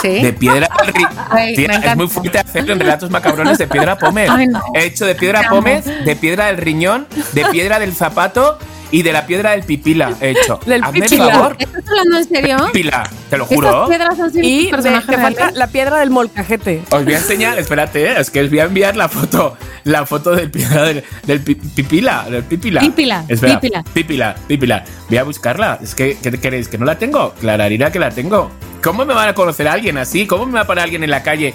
[0.02, 0.22] ¿Sí?
[0.22, 0.68] De piedra.
[1.46, 4.30] es muy fuerte hacerlo en relatos macabrones de piedra pómez.
[4.74, 8.58] He hecho de piedra pómez, de piedra del riñón, de piedra del zapato
[8.96, 10.58] y de la piedra del pipila hecho.
[10.66, 11.28] Del pipila.
[11.30, 11.56] favor.
[11.58, 12.56] ¿Estás hablando en serio?
[12.72, 13.86] Pipila, te lo juro.
[13.88, 16.82] piedras son y te falta la piedra del molcajete.
[16.90, 20.06] Os voy a enseñar, espérate, eh, es que os voy a enviar la foto, la
[20.06, 21.02] foto del piedra del,
[21.42, 22.80] pipila, del pipila.
[22.80, 23.84] Pipila, Espera, pipila.
[23.92, 24.84] Pipila, pipila.
[25.10, 25.78] Voy a buscarla.
[25.82, 26.68] Es que, ¿qué queréis?
[26.68, 27.34] ¿Que no la tengo?
[27.34, 28.50] Clararina que la tengo.
[28.82, 30.26] ¿Cómo me van a conocer a alguien así?
[30.26, 31.54] ¿Cómo me va a parar alguien en la calle?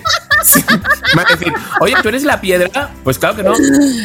[0.65, 2.91] Me van a decir, oye, ¿tú eres la piedra?
[3.03, 3.53] Pues claro que no.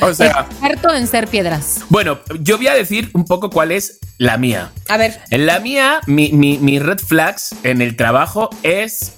[0.03, 1.81] O sea, Experto en ser piedras.
[1.89, 4.71] bueno, yo voy a decir un poco cuál es la mía.
[4.89, 5.21] A ver.
[5.31, 9.15] En la mía, mi, mi, mi red flags en el trabajo es.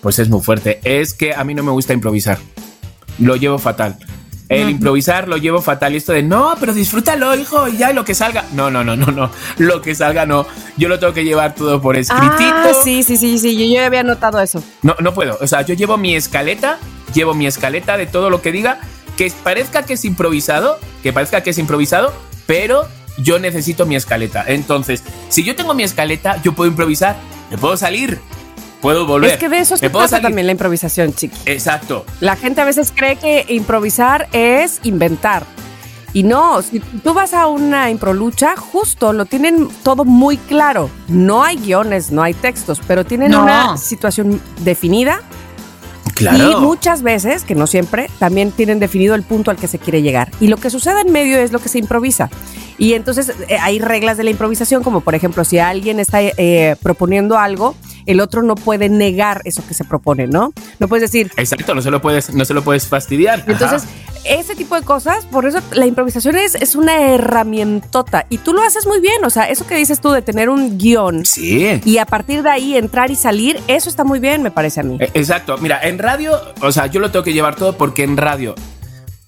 [0.00, 0.80] Pues es muy fuerte.
[0.84, 2.38] Es que a mí no me gusta improvisar.
[3.18, 3.96] Lo llevo fatal.
[4.52, 5.94] El improvisar lo llevo fatal.
[5.94, 8.44] Y esto de no, pero disfrútalo, hijo, y ya lo que salga.
[8.52, 9.30] No, no, no, no, no.
[9.58, 10.46] Lo que salga no.
[10.76, 12.32] Yo lo tengo que llevar todo por escritito.
[12.38, 13.56] Ah, sí, sí, sí, sí.
[13.56, 14.62] Yo, yo había notado eso.
[14.82, 15.38] No, no puedo.
[15.40, 16.78] O sea, yo llevo mi escaleta,
[17.14, 18.80] llevo mi escaleta de todo lo que diga,
[19.16, 22.12] que parezca que es improvisado, que parezca que es improvisado,
[22.46, 22.88] pero
[23.18, 24.44] yo necesito mi escaleta.
[24.46, 27.16] Entonces, si yo tengo mi escaleta, yo puedo improvisar,
[27.50, 28.20] me puedo salir,
[28.82, 29.30] puedo volver.
[29.30, 30.22] Es que de eso se trata salir.
[30.24, 31.38] también la improvisación, chiqui.
[31.46, 32.04] Exacto.
[32.20, 35.44] La gente a veces cree que improvisar es inventar.
[36.12, 40.90] Y no, si tú vas a una improlucha, justo lo tienen todo muy claro.
[41.08, 43.44] No hay guiones, no hay textos, pero tienen No.
[43.44, 45.22] una situación definida
[46.14, 46.50] Claro.
[46.52, 50.02] y muchas veces, que no siempre, también tienen definido el punto al que se quiere
[50.02, 50.30] llegar.
[50.40, 52.28] Y lo que sucede en medio es lo que se improvisa.
[52.76, 56.76] Y entonces eh, hay reglas de la improvisación, como por ejemplo, si alguien está eh,
[56.82, 57.74] proponiendo algo,
[58.06, 60.52] el otro no puede negar eso que se propone, ¿no?
[60.78, 63.44] No puedes decir, Exacto, no se lo puedes, no se lo puedes fastidiar.
[63.46, 63.84] Entonces,
[64.24, 68.62] ese tipo de cosas, por eso la improvisación es, es una herramientota y tú lo
[68.62, 71.24] haces muy bien, o sea, eso que dices tú de tener un guion.
[71.24, 71.80] Sí.
[71.84, 74.82] y a partir de ahí entrar y salir, eso está muy bien, me parece a
[74.82, 74.96] mí.
[75.00, 75.56] Eh, Exacto.
[75.58, 78.54] Mira, en radio, o sea, yo lo tengo que llevar todo porque en radio,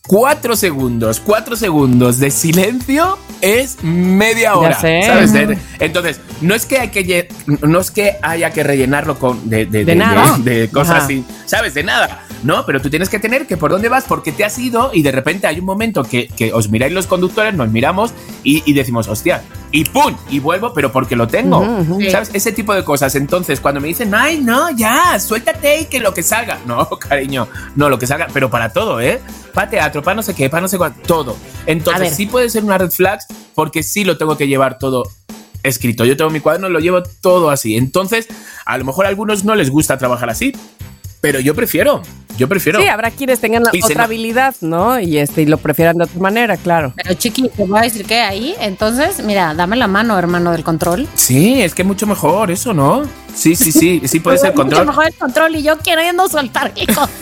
[0.07, 4.79] cuatro segundos, cuatro segundos de silencio es media hora.
[4.81, 5.33] ¿Sabes?
[5.81, 9.67] Entonces, no es que hay que lle- no es que haya que rellenarlo con de,
[9.67, 10.37] de, De nada.
[10.39, 11.05] de- de cosas Ajá.
[11.05, 11.25] así.
[11.47, 11.75] ¿Sabes?
[11.75, 12.21] De nada.
[12.43, 15.03] No, pero tú tienes que tener que por dónde vas, porque te has ido y
[15.03, 18.13] de repente hay un momento que, que os miráis los conductores, nos miramos
[18.43, 19.43] y, y decimos, hostia,
[19.75, 20.17] y ¡pum!
[20.31, 21.67] Y vuelvo, pero porque lo tengo.
[22.09, 22.31] ¿Sabes?
[22.33, 23.17] Ese tipo de cosas.
[23.17, 26.61] Entonces, cuando me dicen, ay, no, ya, suéltate y que lo que salga.
[26.65, 29.21] No, cariño, no, lo que salga, pero para todo, ¿eh?
[29.53, 31.37] Para teatro, para no sé qué, para no sé cuánto, todo.
[31.67, 35.11] Entonces, sí puede ser una red flags porque sí lo tengo que llevar todo
[35.65, 36.05] escrito.
[36.05, 37.77] Yo tengo mi cuaderno, lo llevo todo así.
[37.77, 38.29] Entonces,
[38.67, 40.53] a lo mejor a algunos no les gusta trabajar así,
[41.21, 42.01] pero yo prefiero,
[42.37, 42.81] yo prefiero.
[42.81, 44.99] Sí, habrá quienes tengan la otra no- habilidad, ¿no?
[45.01, 46.93] Y este y lo prefieran de otra manera, claro.
[46.97, 50.65] Pero chiqui, te voy a decir que ahí, entonces, mira, dame la mano, hermano del
[50.65, 51.07] control.
[51.15, 53.03] Sí, es que mucho mejor eso, ¿no?
[53.35, 54.87] Sí, sí, sí, sí puede ser Mucho control.
[54.87, 57.09] mejor el control y yo queriendo soltar, hijo.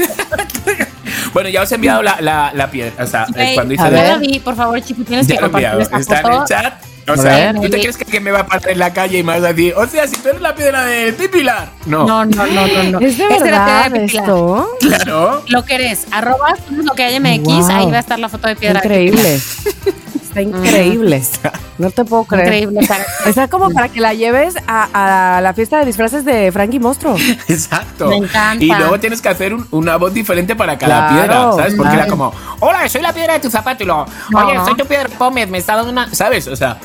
[1.35, 3.03] Bueno, ya os he enviado la, la, la piedra.
[3.03, 4.09] O sea, eh, Ey, cuando hice a ver.
[4.09, 6.41] la vi, por favor, chiqui, tienes Ya que compartir esta Está en foto.
[6.43, 6.75] el chat.
[7.09, 7.55] O sea, ver.
[7.57, 9.53] ¿tú te crees que, me va a parar en la calle y me vas a
[9.53, 11.71] decir, o sea, si tú eres la piedra de ti, Pilar?
[11.87, 12.07] No.
[12.07, 13.01] No, no, no, no, no.
[13.01, 14.25] ¿Es de era verdad piedra de Pilar.
[14.25, 14.69] esto?
[14.81, 15.43] Claro.
[15.49, 17.71] Lo que eres, arroba lo que hay MX, Wow.
[17.71, 18.81] ahí va a estar la foto de piedra.
[18.81, 19.41] de
[20.41, 21.17] Increíble.
[21.17, 21.61] Está increíble.
[21.79, 22.47] No te puedo creer.
[22.65, 22.81] Increíble.
[23.27, 27.17] Está como para que la lleves a, a la fiesta de disfraces de Frankie Monstruo.
[27.49, 28.09] Exacto.
[28.09, 28.65] Me encanta.
[28.65, 31.75] Y luego tienes que hacer un- una voz diferente para cada Claro, piedra, ¿sabes?
[31.75, 34.65] Porque era como, hola, soy la piedra de tu zapato y luego, oye, No.
[34.65, 36.47] soy tu piedra Pómez, me está dando una, ¿sabes?
[36.47, 36.79] O sea,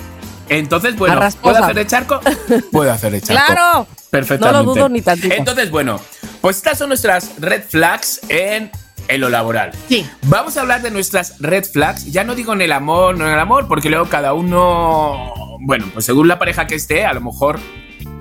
[0.50, 2.20] entonces, bueno, ¿puedo hacer de charco?
[2.72, 3.44] Puedo hacer de charco.
[3.54, 3.88] ¡Claro!
[4.10, 4.58] Perfectamente.
[4.58, 5.36] No lo dudo ni tantito.
[5.36, 6.00] Entonces, bueno,
[6.42, 8.72] pues estas son nuestras red flags en,
[9.08, 9.72] en lo laboral.
[9.88, 10.06] Sí.
[10.24, 12.12] Vamos a hablar de nuestras red flags.
[12.12, 15.86] Ya no digo en el amor, no en el amor, porque luego cada uno, bueno,
[15.94, 17.60] pues según la pareja que esté, a lo mejor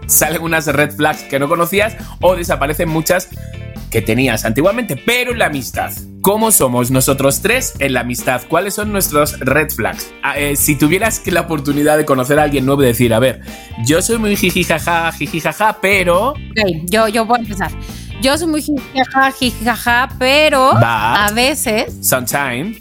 [0.07, 3.29] salen unas red flags que no conocías o desaparecen muchas
[3.90, 5.92] que tenías antiguamente, pero en la amistad.
[6.20, 8.42] ¿Cómo somos nosotros tres en la amistad?
[8.49, 10.12] ¿Cuáles son nuestros red flags?
[10.25, 13.42] Ah, eh, si tuvieras la oportunidad de conocer a alguien nuevo y decir, a ver,
[13.85, 16.35] yo soy muy jijijaja, jijijaja, pero...
[16.87, 17.70] Yo, yo voy a empezar.
[18.22, 22.79] Yo soy muy jijaja, jijaja, pero But- a veces Sometime.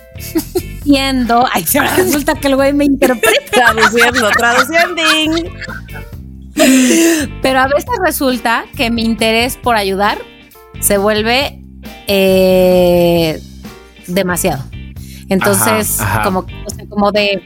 [0.83, 1.45] siendo.
[1.51, 3.51] Ay, se resulta que el güey me interpreta.
[3.51, 5.01] Traduciendo, traduciendo.
[7.41, 10.17] Pero a veces resulta que mi interés por ayudar
[10.79, 11.61] se vuelve
[12.07, 13.41] eh,
[14.07, 14.63] demasiado.
[15.27, 16.23] Entonces, Ajá, ajá.
[16.23, 17.41] como, o sea, como de,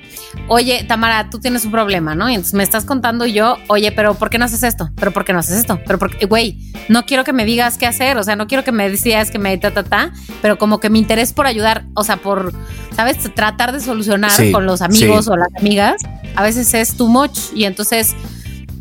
[0.49, 2.29] oye, Tamara, tú tienes un problema, ¿no?
[2.29, 4.89] Y entonces me estás contando yo, oye, pero ¿por qué no haces esto?
[4.95, 5.79] ¿Pero por qué no haces esto?
[5.85, 6.59] Pero porque, güey,
[6.89, 9.39] no quiero que me digas qué hacer, o sea, no quiero que me decías que
[9.39, 12.53] me ta, ta, ta, pero como que mi interés por ayudar, o sea, por,
[12.95, 13.17] ¿sabes?
[13.33, 15.31] Tratar de solucionar Sí, con los amigos sí.
[15.31, 16.01] o las amigas,
[16.35, 18.15] a veces es too much y entonces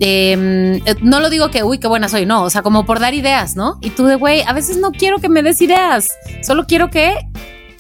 [0.00, 3.14] eh, no lo digo que, uy, qué buena soy, no, o sea, como por dar
[3.14, 3.78] ideas, ¿no?
[3.80, 6.08] Y tú de, güey, a veces no quiero que me des ideas,
[6.42, 7.16] solo quiero que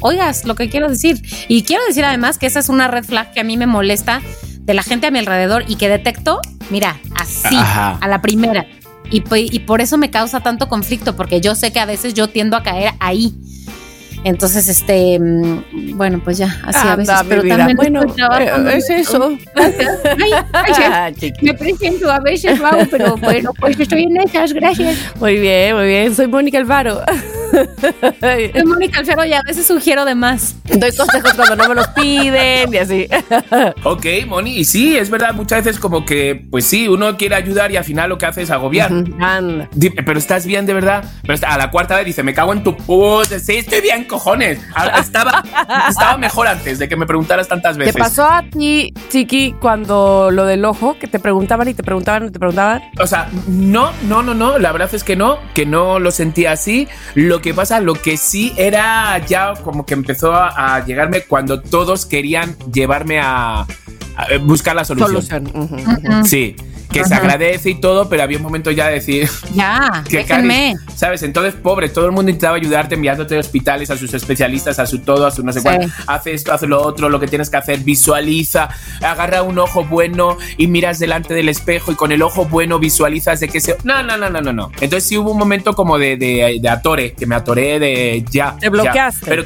[0.00, 1.20] oigas lo que quiero decir.
[1.48, 4.20] Y quiero decir además que esa es una red flag que a mí me molesta
[4.60, 7.98] de la gente a mi alrededor y que detecto, mira, así, Ajá.
[8.00, 8.66] a la primera.
[9.10, 12.12] Y, pu- y por eso me causa tanto conflicto, porque yo sé que a veces
[12.12, 13.34] yo tiendo a caer ahí.
[14.24, 17.56] Entonces, este, mm, bueno, pues ya, así a veces, pero vida.
[17.58, 18.02] también Bueno,
[18.38, 19.36] eh, es eso.
[19.54, 19.98] Gracias.
[20.04, 20.88] Ay, gracias.
[20.98, 21.10] Ah.
[21.42, 24.96] Me presento a veces, Mau, pero bueno, pues estoy en esas, gracias.
[25.20, 26.14] Muy bien, muy bien.
[26.14, 27.02] Soy Mónica Alvaro.
[28.64, 30.56] Mónica Alfero y a veces sugiero de más.
[30.64, 33.08] Doy consejos cuando no me los piden y así.
[33.84, 37.70] ok, Moni, y sí, es verdad, muchas veces como que, pues sí, uno quiere ayudar
[37.72, 38.92] y al final lo que hace es agobiar.
[40.04, 41.04] Pero estás bien de verdad.
[41.26, 43.38] Pero a la cuarta vez dice, me cago en tu puta.
[43.38, 44.58] Sí, estoy bien, cojones.
[44.98, 45.44] Estaba,
[45.88, 47.94] estaba mejor antes de que me preguntaras tantas veces.
[47.94, 52.26] ¿Te pasó a ti, Chiqui, cuando lo del ojo, que te preguntaban y te preguntaban
[52.26, 52.82] y te preguntaban?
[53.00, 54.58] O sea, no, no, no, no.
[54.58, 56.88] La verdad es que no, que no lo sentía así.
[57.14, 62.06] Lo que pasa, lo que sí era ya como que empezó a, llegarme cuando todos
[62.06, 63.66] querían llevarme a,
[64.42, 65.52] buscar la solución.
[66.24, 66.56] Sí
[66.90, 69.28] que se agradece y todo, pero había un momento ya de decir.
[69.54, 70.76] Ya, que déjenme.
[70.94, 71.22] ¿Sabes?
[71.22, 75.00] Entonces, pobre, todo el mundo intentaba ayudarte enviándote a hospitales, a sus especialistas, a su
[75.00, 75.92] todo, a su no sé cuál.
[76.06, 78.68] Hace esto, hace lo otro, lo que tienes que hacer, visualiza,
[79.02, 83.40] agarra un ojo bueno y miras delante del espejo y con el ojo bueno visualizas
[83.40, 83.76] de que se.
[83.84, 84.70] No, no, no, no, no, no.
[84.80, 88.56] Entonces, sí hubo un momento como de, de, atore, que me atoré de ya.
[88.58, 89.26] Te bloqueaste.
[89.26, 89.44] pero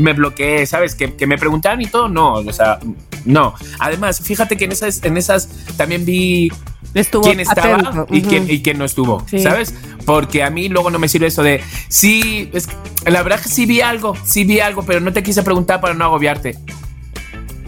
[0.00, 0.94] me bloqueé, ¿sabes?
[0.94, 2.78] Que, que me preguntaban y todo, no, o sea,
[3.24, 3.54] no.
[3.78, 6.50] Además, fíjate que en esas, en esas también vi
[6.94, 9.74] Estuvo quién estaba y, quién, y quién no estuvo, ¿sabes?
[10.04, 12.68] Porque a mí luego no me sirve eso de, sí, es,
[13.04, 15.94] la verdad que sí vi algo, sí vi algo, pero no te quise preguntar para
[15.94, 16.56] no agobiarte.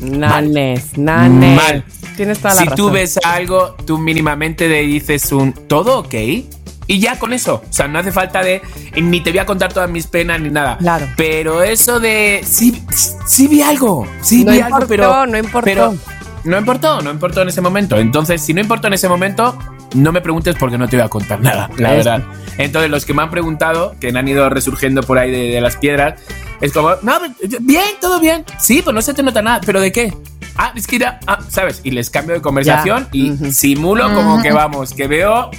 [0.00, 1.56] Nanes, nanes.
[1.56, 1.84] Mal.
[2.16, 6.14] Tienes toda la si tú ves algo, tú mínimamente le dices un, ¿todo ok?
[6.88, 7.62] Y ya con eso.
[7.68, 8.62] O sea, no hace falta de.
[8.94, 10.78] Ni te voy a contar todas mis penas ni nada.
[10.78, 11.06] Claro.
[11.16, 12.42] Pero eso de.
[12.44, 12.82] Sí,
[13.26, 14.06] sí vi algo.
[14.22, 15.26] Sí no vi algo, pero.
[15.26, 15.64] No importó.
[15.64, 15.96] Pero,
[16.46, 17.96] no importó, no importó en ese momento.
[17.96, 19.58] Entonces, si no importó en ese momento,
[19.94, 22.22] no me preguntes porque no te voy a contar nada, la verdad.
[22.58, 26.20] Entonces, los que me han preguntado, que han ido resurgiendo por ahí de, las piedras,
[26.60, 27.18] es como, no,
[27.60, 28.44] bien, todo bien.
[28.58, 30.12] Sí, pues no se te nota nada, pero ¿de qué?
[30.56, 31.80] Ah, es que ya, ah, ¿sabes?
[31.84, 35.50] Y les cambio de conversación y simulo como que vamos, que veo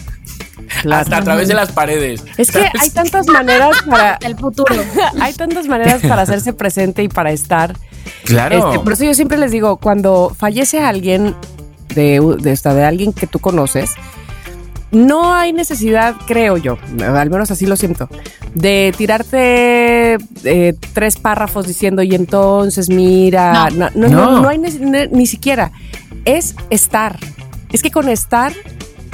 [0.92, 2.24] hasta a través de las paredes.
[2.38, 4.76] Es que hay tantas maneras para el futuro.
[5.22, 7.76] hay tantas maneras para hacerse presente y para estar.
[8.28, 8.70] Claro.
[8.70, 11.34] Este, por eso yo siempre les digo, cuando fallece alguien
[11.96, 13.92] de, de, de alguien que tú conoces,
[14.92, 18.10] no hay necesidad, creo yo, al menos así lo siento,
[18.54, 25.72] de tirarte eh, tres párrafos diciendo y entonces mira, no, no, no, hay ni, siquiera,
[26.26, 27.20] es estar.
[27.72, 28.54] Es que con estar,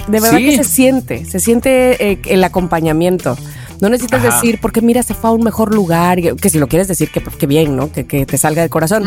[0.08, 3.36] de verdad que se siente, se siente eh, el acompañamiento.
[3.84, 6.88] No necesitas decir, porque mira, se fue a un mejor lugar, que si lo quieres
[6.88, 7.91] decir, que, que bien, ¿no?
[7.91, 9.04] Que, te salga del corazón.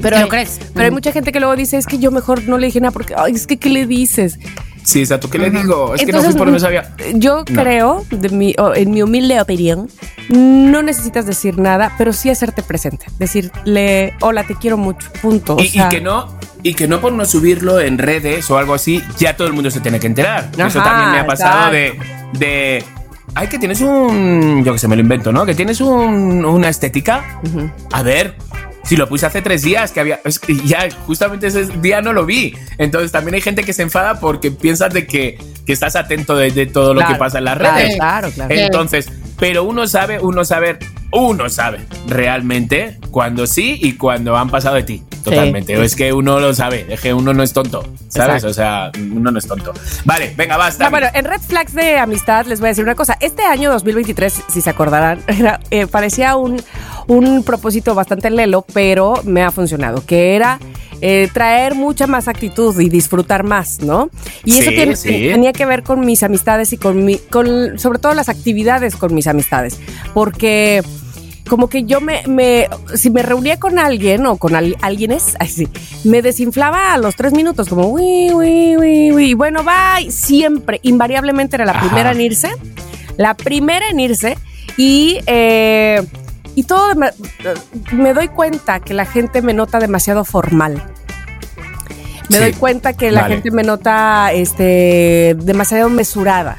[0.00, 0.58] Pero, ¿Lo crees?
[0.72, 2.90] Pero hay mucha gente que luego dice, es que yo mejor no le dije nada
[2.90, 4.38] porque, ay, es que, ¿qué le dices?
[4.82, 5.28] Sí, exacto.
[5.28, 5.94] ¿Qué le digo?
[5.94, 6.96] Es que no fui por donde sabía.
[7.16, 9.90] Yo creo, de mi, en mi humilde opinión,
[10.30, 13.04] no necesitas decir nada, pero sí hacerte presente.
[13.18, 15.58] Decirle, hola, te quiero mucho, punto.
[15.60, 19.36] y, que no, y que no por no subirlo en redes o algo así, ya
[19.36, 20.50] todo el mundo se tiene que enterar.
[20.56, 21.92] Eso también me ha pasado de,
[22.32, 22.82] de
[23.38, 24.64] ay, que tienes un.
[24.64, 25.46] Yo que se me lo invento, ¿no?
[25.46, 27.40] Que tienes un, una estética.
[27.92, 28.34] A ver,
[28.84, 30.20] si lo puse hace tres días, que había.
[30.64, 32.54] ya, justamente ese día no lo vi.
[32.78, 36.66] Entonces también hay gente que se enfada porque piensas de que, que estás atento de,
[36.66, 37.94] todo lo que pasa en las redes.
[37.96, 38.54] Claro, claro.
[38.54, 40.78] Entonces, pero uno sabe, uno sabe,
[41.10, 45.02] uno sabe realmente cuando sí y cuando han pasado de ti.
[45.24, 45.76] Totalmente.
[45.76, 48.44] O es que uno lo sabe, es que uno no es tonto, ¿sabes?
[48.44, 49.72] O sea, uno no es tonto.
[50.04, 50.88] Vale, venga, basta.
[50.88, 53.16] bueno, en Red Flags de Amistad les voy a decir una cosa.
[53.20, 55.20] Este año 2023, si se acordarán,
[55.70, 56.62] eh, parecía un,
[57.08, 60.58] un propósito bastante lelo, pero me ha funcionado, que era
[61.00, 64.10] eh, traer mucha más actitud y disfrutar más, ¿no?
[64.44, 64.70] Y eso
[65.02, 69.14] tenía que ver con mis amistades y con mi, con sobre todo las actividades con
[69.14, 69.78] mis amistades,
[70.14, 70.82] porque
[71.48, 75.68] como que yo me, me, si me reunía con alguien o con alguien es así,
[76.04, 81.56] me desinflaba a los tres minutos, como, uy, uy, uy, uy, bueno, bye, siempre, invariablemente
[81.56, 82.50] era la primera en irse,
[83.16, 84.38] la primera en irse
[84.76, 85.18] y...
[85.26, 86.02] Eh,
[86.58, 86.92] y todo
[87.92, 90.82] me, doy cuenta que la gente me nota demasiado formal.
[92.30, 96.58] Me doy cuenta que la gente me nota este, demasiado mesurada.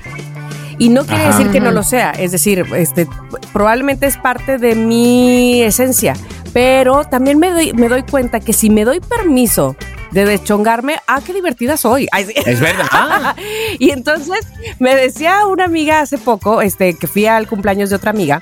[0.77, 3.09] Y no quiere decir que no lo sea, es decir, este,
[3.51, 6.13] probablemente es parte de mi esencia,
[6.53, 9.75] pero también me doy, me doy cuenta que si me doy permiso
[10.11, 12.07] de deschongarme, ah, qué divertida soy.
[12.17, 13.35] Es verdad.
[13.79, 14.47] y entonces
[14.79, 18.39] me decía una amiga hace poco, este, que fui al cumpleaños de otra amiga,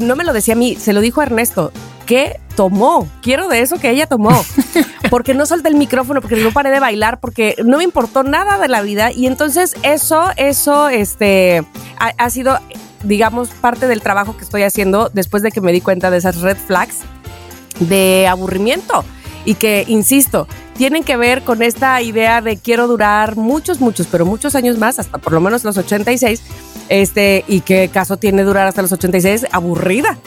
[0.00, 1.72] no me lo decía a mí, se lo dijo a Ernesto,
[2.06, 3.08] que tomó.
[3.22, 4.30] Quiero de eso que ella tomó.
[5.10, 8.58] Porque no solté el micrófono, porque no paré de bailar, porque no me importó nada
[8.58, 9.10] de la vida.
[9.10, 11.64] Y entonces eso, eso, este,
[11.98, 12.58] ha, sido,
[13.04, 16.42] digamos, parte del trabajo que estoy haciendo después de que me di cuenta de esas
[16.42, 16.98] red flags
[17.80, 19.02] de aburrimiento
[19.48, 24.26] y que, insisto, tienen que ver con esta idea de quiero durar muchos, muchos, pero
[24.26, 26.42] muchos años más, hasta por lo menos los 86,
[26.90, 30.18] este, y qué caso tiene durar hasta los 86, aburrida.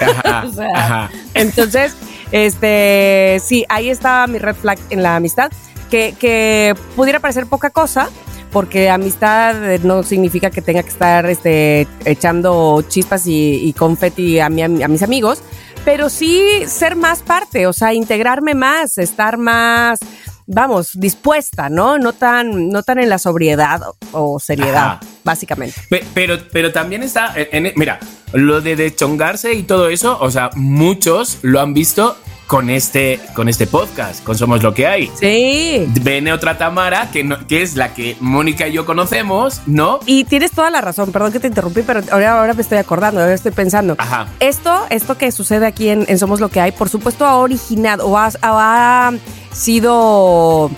[1.34, 1.94] Entonces,
[2.32, 5.52] este, sí, ahí está mi red flag en la amistad,
[5.88, 8.08] que, que pudiera parecer poca cosa,
[8.50, 14.48] porque amistad no significa que tenga que estar este, echando chispas y, y confeti a,
[14.48, 15.44] mi, a mis amigos,
[15.84, 19.98] pero sí ser más parte, o sea, integrarme más, estar más,
[20.46, 21.98] vamos, dispuesta, ¿no?
[21.98, 25.80] No tan, no tan en la sobriedad o, seriedad, básicamente.
[26.14, 27.98] Pero, pero también está, en, mira,
[28.32, 33.48] lo de deschongarse y todo eso, o sea, muchos lo han visto con este, con
[33.48, 35.10] este podcast, con Somos lo que hay.
[35.18, 35.86] Sí.
[36.02, 40.00] Viene otra Tamara, que, no, que es la que Mónica y yo conocemos, ¿no?
[40.06, 43.20] Y tienes toda la razón, perdón que te interrumpí, pero ahora, ahora me estoy acordando,
[43.20, 43.96] ahora estoy pensando.
[43.98, 44.28] Ajá.
[44.40, 48.16] Esto, esto que sucede aquí en, Somos lo que hay, por supuesto ha originado o
[48.16, 49.12] ha,
[49.52, 50.70] sido...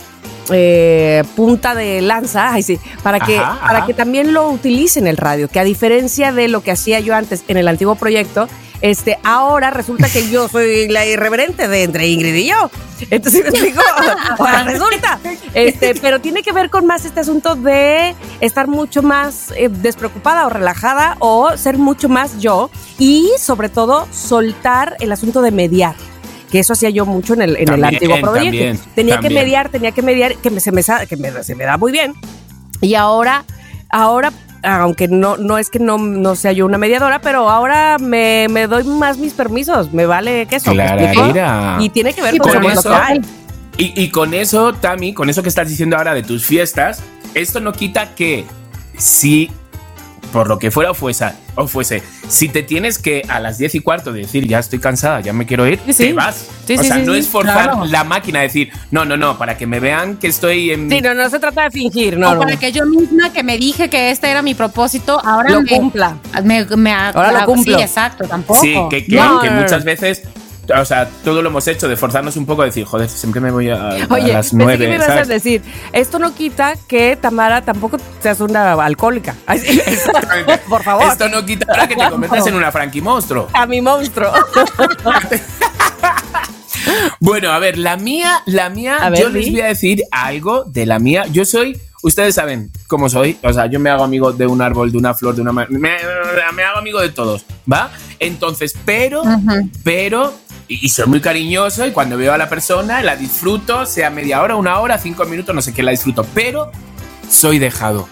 [0.52, 5.16] Eh, punta de lanza, ay sí, para que, para que también lo utilice en el
[5.16, 8.46] radio, que a diferencia de lo que hacía yo antes en el antiguo proyecto,
[8.80, 12.70] este, ahora resulta que yo soy la irreverente de entre Ingrid y yo.
[13.10, 13.82] Entonces me explico,
[14.38, 15.18] ahora resulta.
[15.54, 20.46] Este, pero tiene que ver con más este asunto de estar mucho más eh, despreocupada
[20.46, 25.94] o relajada o ser mucho más yo y sobre todo soltar el asunto de mediar
[26.50, 28.80] que eso hacía yo mucho en el, en el antiguo proyecto.
[28.94, 31.76] tenía que mediar, tenía que mediar, que, me, se, me, que me, se me da
[31.76, 32.14] muy bien.
[32.80, 33.44] Y ahora,
[33.90, 34.32] ahora
[34.66, 38.84] aunque no, no es que no, no sea yo una mediadora, pero ahora me, doy
[38.84, 40.72] más mis permisos, me vale que eso.
[40.72, 42.92] Y tiene que ver con, eso.
[43.78, 47.02] Y, y con eso, Tami, con eso que estás diciendo ahora de tus fiestas,
[47.34, 48.44] esto no quita que
[48.96, 49.50] si
[50.32, 53.76] por lo que fuera o fuese, o fuese, si te tienes que a las 10
[53.76, 56.48] y cuarto decir ya estoy cansada, ya me quiero ir, te vas.
[56.62, 59.80] o sea, no es forzar la máquina a decir, no, no, no, para que me
[59.80, 60.90] vean que estoy en.
[60.90, 62.32] Sí, no, no se trata de fingir, no.
[62.32, 65.64] O para que yo misma que me dije que este era mi propósito, ahora lo
[65.66, 66.16] cumpla.
[66.44, 67.76] Me, ahora lo cumplo.
[67.76, 68.60] Sí, exacto, tampoco.
[68.60, 70.22] Sí, que, que muchas veces
[70.74, 73.50] o sea, todo lo hemos hecho de forzarnos un poco a decir, joder, siempre me
[73.50, 74.86] voy a, Oye, a las nueve.
[74.86, 75.62] ¿qué me vas a decir?
[75.92, 79.34] Esto no quita que Tamara tampoco seas una alcohólica.
[80.68, 81.06] Por favor.
[81.06, 83.48] Esto no quita ahora que te conviertas en una Frankie monstruo.
[83.52, 84.30] A mi monstruo.
[87.20, 90.98] bueno, a ver, la mía, la mía, yo les voy a decir algo de la
[90.98, 91.26] mía.
[91.30, 93.38] Yo soy ustedes saben cómo soy.
[93.42, 95.52] O sea, yo me hago amigo de un árbol, de una flor, de una.
[95.52, 97.90] Me, me hago amigo de todos, ¿va?
[98.18, 99.22] Entonces, pero,
[99.82, 100.32] pero
[100.68, 104.56] y, soy muy cariñoso y cuando veo a la persona la disfruto, sea media hora,
[104.56, 106.70] una hora, cinco minutos, no sé qué la disfruto, pero
[107.28, 108.08] soy dejado.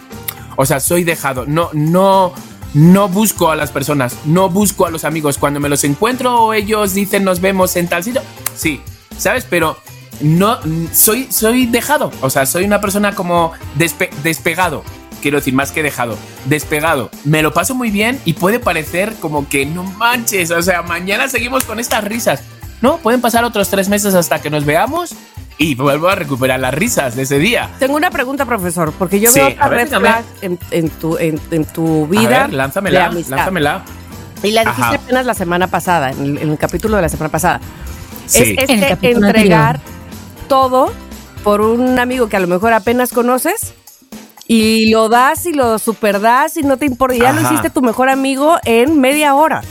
[0.57, 1.45] O sea, soy dejado.
[1.47, 2.33] No, no,
[2.75, 5.39] no busco a las personas, no busco a los amigos.
[5.39, 8.23] Cuando me los encuentro o ellos dicen nos vemos en tal sitio,
[8.55, 8.81] sí,
[9.17, 9.47] ¿sabes?
[9.49, 9.77] Pero
[10.21, 10.59] no,
[10.93, 12.13] soy, soy dejado.
[12.21, 14.85] O sea, soy una persona como despegado
[15.25, 17.09] quiero decir, más que dejado, despegado.
[17.25, 21.29] Me lo paso muy bien y puede parecer como que no manches, o sea, mañana
[21.29, 22.43] seguimos con estas risas.
[22.83, 25.15] No, pueden pasar otros tres meses hasta que nos veamos
[25.57, 27.71] y vuelvo a recuperar las risas de ese día.
[27.79, 29.89] Tengo una pregunta, profesor, porque yo veo a red
[30.43, 32.45] en, tu, en, tu vida.
[32.45, 33.83] A ver, lánzamela, lánzamela.
[34.43, 37.61] Y la dijiste apenas la semana pasada, en el, capítulo de la semana pasada.
[38.27, 38.57] Sí.
[38.59, 39.81] Es este entregar
[40.49, 40.93] todo
[41.43, 43.73] por un amigo que a lo mejor apenas conoces
[44.47, 47.17] y lo das y lo super das y no te importa.
[47.17, 49.63] Ya lo hiciste tu mejor amigo en media hora.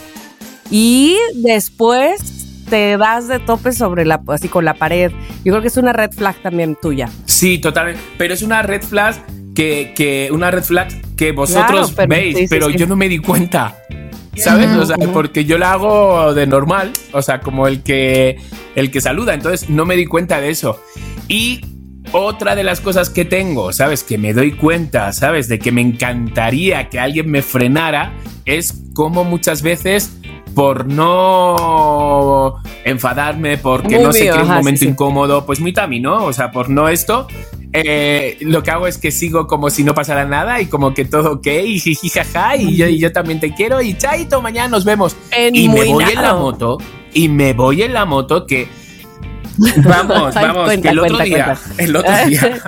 [0.72, 5.12] Y después te das de tope sobre la, así con la pared.
[5.44, 7.10] Yo creo que es una red flag también tuya.
[7.26, 8.02] Sí, totalmente.
[8.18, 9.16] Pero es una red flag
[9.54, 13.78] que, que una red flag que vosotros veis, pero yo no me di cuenta.
[14.36, 14.76] ¿Sabes?
[14.76, 18.38] O sea, porque yo la hago de normal, o sea, como el que
[18.74, 20.82] el que saluda, entonces no me di cuenta de eso.
[21.28, 21.62] Y
[22.14, 24.04] otra de las cosas que tengo, ¿sabes?
[24.04, 25.50] Que me doy cuenta, ¿sabes?
[25.50, 28.14] De que me encantaría que alguien me frenara,
[28.46, 30.16] es como muchas veces
[30.54, 36.26] por no enfadarme, porque no sé qué es un momento incómodo, pues muy tami, ¿no?
[36.26, 37.28] O sea, por no esto,
[37.74, 41.06] eh, lo que hago es que sigo como si no pasara nada y como que
[41.06, 44.86] todo ok, y jijijaja, y yo, y yo también te quiero, y chaito, mañana nos
[44.86, 45.16] vemos.
[45.52, 46.78] y me voy en la moto,
[47.12, 48.68] y me voy en la moto que
[49.84, 52.60] Vamos, vamos, que el otro día, el otro día.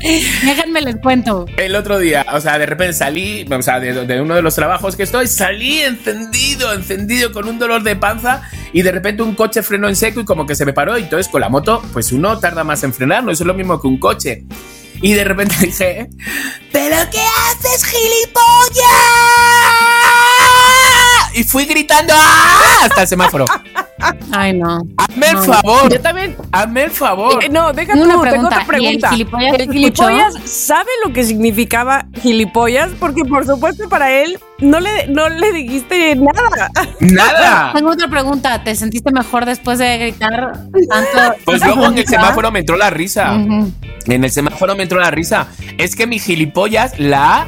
[0.44, 1.46] Déjenme les cuento.
[1.56, 4.94] El otro día, o sea, de repente salí, o sea, de, uno de los trabajos
[4.94, 8.42] que estoy, salí encendido, encendido con un dolor de panza
[8.72, 11.02] y de repente un coche frenó en seco y como que se me paró y
[11.02, 13.88] entonces con la moto, pues uno tarda más en frenar, no es lo mismo que
[13.88, 14.44] un coche.
[15.02, 16.08] Y de repente dije,
[16.72, 18.86] ¿pero qué haces, gilipollas?
[21.34, 22.84] Y fui gritando ¡Ah!
[22.84, 23.44] hasta el semáforo.
[24.32, 24.80] Ay, no.
[24.98, 25.42] Hazme el No.
[25.42, 25.92] favor.
[25.92, 26.36] Yo también.
[26.52, 27.42] Hazme el favor.
[27.42, 28.46] Eh, no, Tengo tú, una tengo pregunta.
[28.48, 28.66] otra ¿Y el
[29.00, 29.08] pregunta.
[29.10, 29.72] gilipollas ¿El escuchó?
[29.72, 32.90] gilipollas sabe lo que significaba gilipollas?
[33.00, 36.70] Porque por supuesto para él no le, no le dijiste nada.
[37.00, 37.72] Nada.
[37.74, 38.62] Tengo otra pregunta.
[38.62, 40.52] ¿Te sentiste mejor después de gritar
[40.88, 41.34] tanto?
[41.44, 43.34] Pues luego en el semáforo me entró la risa.
[43.34, 45.48] En el semáforo me entró la risa.
[45.78, 47.46] Es que mi gilipollas, la A,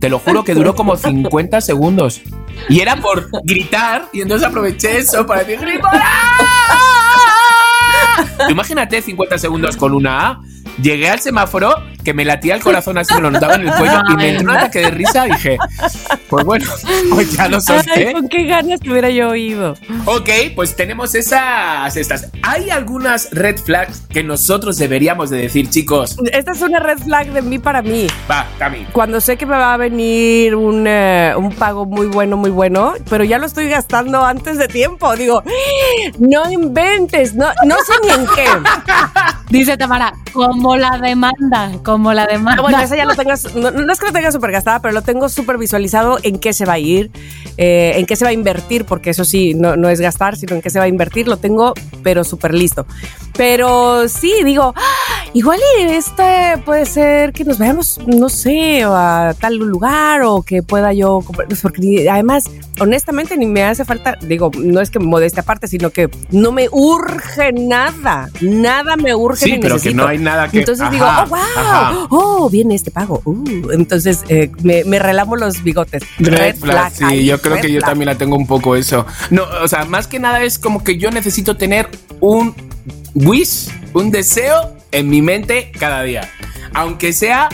[0.00, 2.22] te lo juro que duró como 50 segundos.
[2.68, 5.80] Y era por gritar, y entonces aproveché eso para decir.
[8.46, 10.40] Tú Imagínate 50 segundos con una A.
[10.82, 11.74] Llegué al semáforo,
[12.04, 14.50] que me latía el corazón así, me lo notaba en el cuello, y me entró
[14.50, 15.58] un ataque de risa y dije,
[16.28, 16.64] pues bueno,
[17.10, 18.12] pues ya lo Ay, solté.
[18.12, 19.74] con qué ganas te hubiera yo oído.
[20.06, 22.28] Ok, pues tenemos esas estas.
[22.42, 26.16] Hay algunas red flags que nosotros deberíamos de decir, chicos.
[26.32, 28.06] Esta es una red flag de mí para mí.
[28.30, 28.86] Va, Cami.
[28.92, 32.94] Cuando sé que me va a venir un, eh, un pago muy bueno, muy bueno,
[33.08, 35.14] pero ya lo estoy gastando antes de tiempo.
[35.16, 35.42] Digo,
[36.18, 38.46] no inventes, no, no sé ni en qué.
[39.50, 40.14] Dice Tamara,
[40.70, 42.60] como la demanda, como la demanda.
[42.60, 44.94] Ah, bueno, esa ya lo tengas, no, no es que lo tenga súper gastada, pero
[44.94, 47.10] lo tengo súper visualizado en qué se va a ir,
[47.56, 50.54] eh, en qué se va a invertir, porque eso sí, no, no es gastar, sino
[50.54, 52.86] en qué se va a invertir, lo tengo, pero súper listo.
[53.36, 59.34] Pero sí, digo, "Ah, igual y este puede ser que nos vayamos, no sé, a
[59.40, 62.44] tal lugar o que pueda yo, comprar", pues, porque además,
[62.80, 66.52] honestamente, ni me hace falta, digo, no es que me modeste aparte, sino que no
[66.52, 70.02] me urge nada, nada me urge Sí, pero que necesito.
[70.02, 72.06] no hay nada Entonces digo, Ajá, oh, wow, ajá.
[72.10, 73.20] oh, viene este pago.
[73.24, 76.02] Uh, entonces eh, me, me relamo los bigotes.
[76.18, 77.90] Red flag, sí, ahí, yo creo red que yo flag.
[77.90, 79.06] también la tengo un poco eso.
[79.30, 81.88] No, o sea, más que nada es como que yo necesito tener
[82.20, 82.54] un
[83.14, 86.28] wish, un deseo en mi mente cada día.
[86.74, 87.48] Aunque sea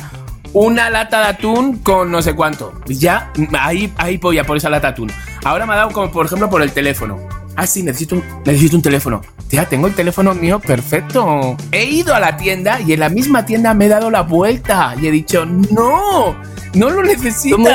[0.52, 2.72] una lata de atún con no sé cuánto.
[2.86, 5.12] Ya, ahí, ahí voy a por esa lata de atún.
[5.44, 7.18] Ahora me ha dado como, por ejemplo, por el teléfono.
[7.56, 9.22] Ah, sí, necesito un, necesito un teléfono.
[9.50, 11.56] Ya, tengo el teléfono mío, perfecto.
[11.72, 14.94] He ido a la tienda y en la misma tienda me he dado la vuelta
[15.00, 16.36] y he dicho, no,
[16.74, 17.56] no lo necesito.
[17.58, 17.70] Me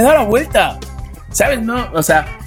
[0.00, 0.78] he dado la vuelta.
[1.32, 1.60] ¿Sabes?
[1.60, 2.38] No, o sea,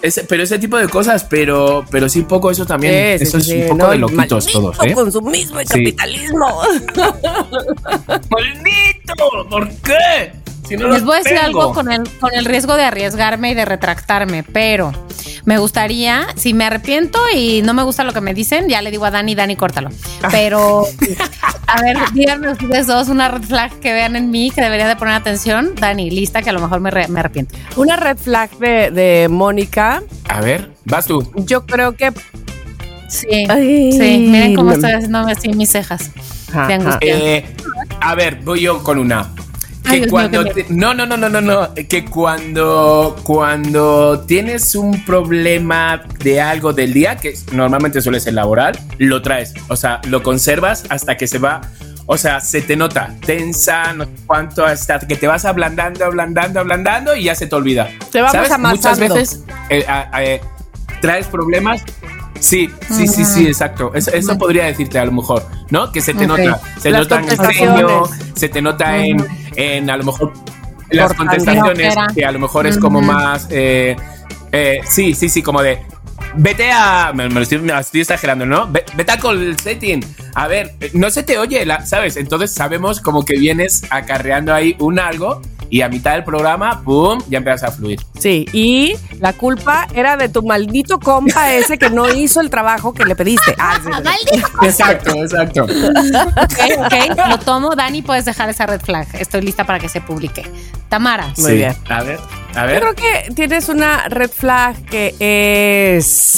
[0.00, 3.18] ese- pero ese tipo de cosas, pero, pero sí un poco eso también.
[3.18, 4.92] Sí, eso sí, es un poco no, de loquitos todos, ¿eh?
[4.94, 5.70] consumismo y Sí.
[5.70, 6.46] capitalismo.
[8.30, 9.48] ¡Maldito!
[9.50, 10.32] ¿Por qué?
[10.68, 13.54] Si no Les voy a decir algo con el, con el riesgo de arriesgarme y
[13.54, 14.92] de retractarme, pero
[15.46, 18.90] me gustaría, si me arrepiento y no me gusta lo que me dicen, ya le
[18.90, 19.88] digo a Dani, Dani, córtalo.
[20.30, 20.84] Pero,
[21.66, 24.96] a ver, díganme ustedes dos una red flag que vean en mí que debería de
[24.96, 25.74] poner atención.
[25.74, 27.56] Dani, lista, que a lo mejor me, re- me arrepiento.
[27.76, 31.30] Una red flag de, de Mónica, A ver, vas tú.
[31.36, 32.12] yo creo que.
[33.08, 34.74] Sí, Ay, sí, miren cómo no.
[34.74, 36.10] estoy haciendo así mis cejas.
[36.50, 36.98] Ajá, de angustia.
[37.02, 37.46] Eh,
[38.00, 39.30] a ver, voy yo con una.
[39.90, 41.74] Que mío, cuando te- no, no, no, no, no, no.
[41.88, 48.78] Que cuando, cuando tienes un problema de algo del día, que normalmente suele ser laboral,
[48.98, 49.54] lo traes.
[49.68, 51.60] O sea, lo conservas hasta que se va.
[52.06, 56.60] O sea, se te nota tensa, no sé cuánto, hasta que te vas ablandando, ablandando,
[56.60, 57.90] ablandando y ya se te olvida.
[58.10, 58.58] Te vamos ¿Sabes?
[58.58, 59.14] Muchas amasando.
[59.14, 59.84] veces eh,
[60.18, 60.40] eh,
[61.02, 61.82] traes problemas.
[62.40, 63.92] Sí, sí, sí, sí, exacto.
[63.94, 65.90] Eso, eso podría decirte a lo mejor, ¿no?
[65.92, 66.60] Que se te nota.
[66.80, 67.76] Se Las nota en el contestaciones.
[67.80, 68.02] ceño,
[68.36, 69.26] se te nota en,
[69.58, 70.32] en a lo mejor
[70.90, 73.46] las contestaciones, que a lo mejor es como más.
[73.50, 73.96] eh,
[74.52, 75.82] eh, sí, sí, sí, como de.
[76.36, 77.12] Vete a.
[77.14, 78.70] Me, me lo estoy, me lo estoy exagerando, ¿no?
[78.70, 80.04] Ve- Vete a call setting.
[80.34, 82.16] A ver, eh, no se te oye, la- ¿sabes?
[82.16, 87.18] Entonces sabemos como que vienes acarreando ahí un algo y a mitad del programa, ¡pum!
[87.28, 88.00] ya empiezas a fluir.
[88.18, 92.92] Sí, y la culpa era de tu maldito compa ese que no hizo el trabajo
[92.94, 93.54] que le pediste.
[93.58, 93.90] Ah, sí.
[94.62, 95.64] Exacto, exacto.
[95.64, 96.94] Ok, ok,
[97.30, 97.74] lo tomo.
[97.74, 99.06] Dani, puedes dejar esa red flag.
[99.18, 100.44] Estoy lista para que se publique.
[100.88, 101.26] Tamara.
[101.36, 101.56] Muy Sí.
[101.56, 101.76] bien.
[101.88, 102.18] A ver,
[102.54, 102.80] a Yo ver.
[102.80, 106.34] creo que tienes una red flag que es.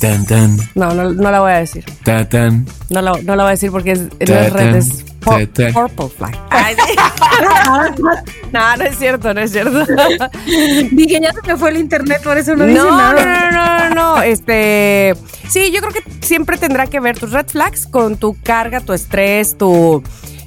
[0.00, 1.84] Tan, tan, No, no, no la voy a decir.
[2.04, 2.66] tan, tan.
[2.88, 6.08] No la, no la voy a decir porque es, no es red, es por- purple
[6.16, 6.38] flag.
[6.50, 6.94] Ay, sí.
[8.52, 9.84] no, no es cierto, no es cierto.
[10.92, 13.50] Dije, ya se me fue el internet, por eso no, No, dice no, nada.
[13.50, 15.14] no, no, no, no, este,
[15.48, 18.92] sí, yo creo que siempre tendrá que ver tus red flags con tu carga, tu
[18.92, 20.02] estrés, tu,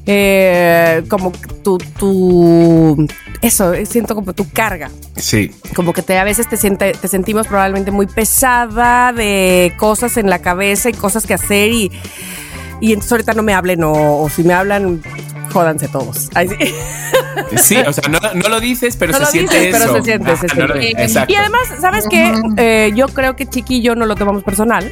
[0.05, 1.32] eh, como
[1.63, 3.07] tu, tu,
[3.41, 5.51] eso, siento como tu carga, Sí.
[5.76, 10.30] como que te, a veces te, siente, te sentimos probablemente muy pesada de cosas en
[10.30, 11.91] la cabeza y cosas que hacer y,
[12.84, 13.91] y entonces ahorita no me hablen o,
[14.23, 15.01] o si me hablan,
[15.53, 16.29] jódanse todos.
[16.36, 16.55] Ay, sí.
[17.57, 19.86] Sí, o sea, no, no lo dices, pero No se lo siente dices, eso.
[19.93, 21.03] pero se siente, no siente.
[21.03, 21.31] exacto.
[21.34, 22.34] Y además, ¿sabes qué?
[22.57, 24.91] Eh, yo creo que Chiqui y yo no lo tomamos personal,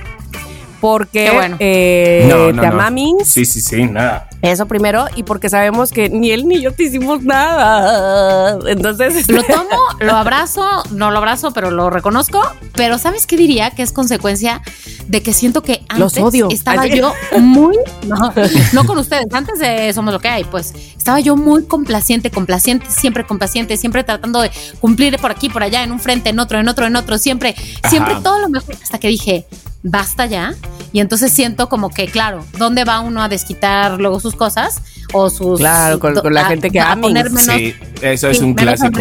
[0.82, 1.55] porque bueno.
[1.59, 2.73] eh, No, no, te no.
[2.73, 3.27] amamos.
[3.27, 4.27] Sí, sí, sí, nada.
[4.41, 8.57] Eso primero, y porque sabemos que ni él ni yo te hicimos nada.
[8.67, 9.69] Entonces, Lo tomo,
[9.99, 12.41] lo abrazo, no lo abrazo, pero lo reconozco.
[12.73, 13.69] Pero ¿sabes qué diría?
[13.69, 14.61] Que es consecuencia
[15.07, 16.49] de que siento que antes Los odio.
[16.49, 16.97] estaba Así.
[16.97, 17.77] yo muy,
[18.07, 18.34] no,
[18.73, 22.88] no con ustedes, antes de Somos lo que hay, pues estaba yo muy complaciente, complaciente,
[22.89, 26.57] siempre complaciente, siempre tratando de cumplir por aquí, por allá, en un frente, en otro,
[26.59, 27.53] en otro, en otro, siempre,
[27.89, 29.45] siempre todo lo mejor, hasta que dije,
[29.84, 30.53] basta ya.
[30.93, 34.82] Y entonces siento como que, claro, ¿dónde va uno a desquitar luego sus cosas?
[35.13, 35.59] O sus...
[35.59, 38.99] Claro, con- con la gente que a poner menos, Sí, eso es un clásico.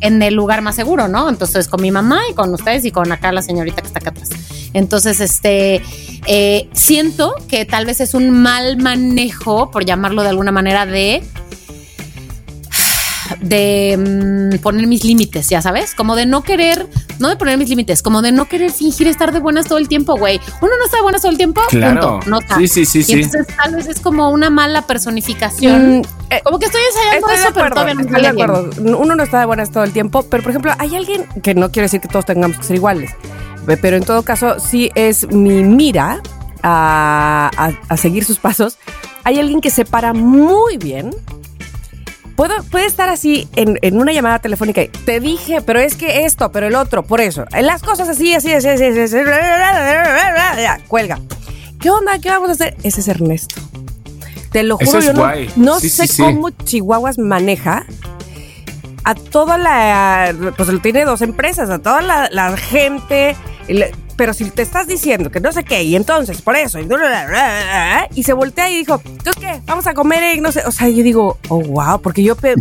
[0.00, 1.28] en el lugar más seguro, ¿no?
[1.28, 4.10] Entonces, con mi mamá y con ustedes y con acá la señorita que está acá
[4.10, 4.30] atrás.
[4.72, 5.82] Entonces, este,
[6.26, 11.22] eh, siento que tal vez es un mal manejo, por llamarlo de alguna manera, de
[13.40, 16.86] de mm, poner mis límites, ya sabes, como de no querer,
[17.18, 19.88] no de poner mis límites, como de no querer fingir estar de buenas todo el
[19.88, 20.40] tiempo, güey.
[20.60, 22.12] Uno no está de buenas todo el tiempo, Claro.
[22.18, 22.56] punto, no está.
[22.56, 23.12] Sí, sí, sí, y sí.
[23.14, 25.98] entonces tal vez es como una mala personificación.
[25.98, 28.70] mm, eh, como que estoy ensayando Estoy de eso, pero todavía no estoy de acuerdo.
[28.98, 31.70] Uno no está de buenas todo el tiempo, pero por ejemplo, hay alguien que no
[31.70, 33.10] quiere decir que todos tengamos que ser iguales,
[33.66, 36.20] pe- pero en todo caso sí es mi mira
[36.62, 38.78] a, a- a seguir sus pasos.
[39.24, 41.10] Hay alguien que se para muy bien.
[42.40, 46.24] Puedo, puede estar así en, en una llamada telefónica y te dije, pero es que
[46.24, 47.44] esto, pero el otro, por eso.
[47.60, 49.16] Las cosas así, así, así, así, así, así,
[50.56, 51.18] ya, cuelga.
[51.78, 52.18] ¿Qué onda?
[52.18, 52.78] ¿Qué vamos a hacer?
[52.82, 53.56] Ese es Ernesto.
[54.52, 56.22] Te lo juro, es yo no, no Sí, sé sí, sí.
[56.22, 57.84] cómo Chihuahuas maneja
[59.04, 63.36] a toda la, pues él tiene dos empresas, a toda la, la gente,
[64.20, 66.86] pero si te estás diciendo que no sé qué, y entonces por eso, y,
[68.14, 69.62] y se voltea y dijo, ¿tú qué?
[69.64, 72.54] Vamos a comer, y no sé, o sea, yo digo, oh, wow, porque yo, te-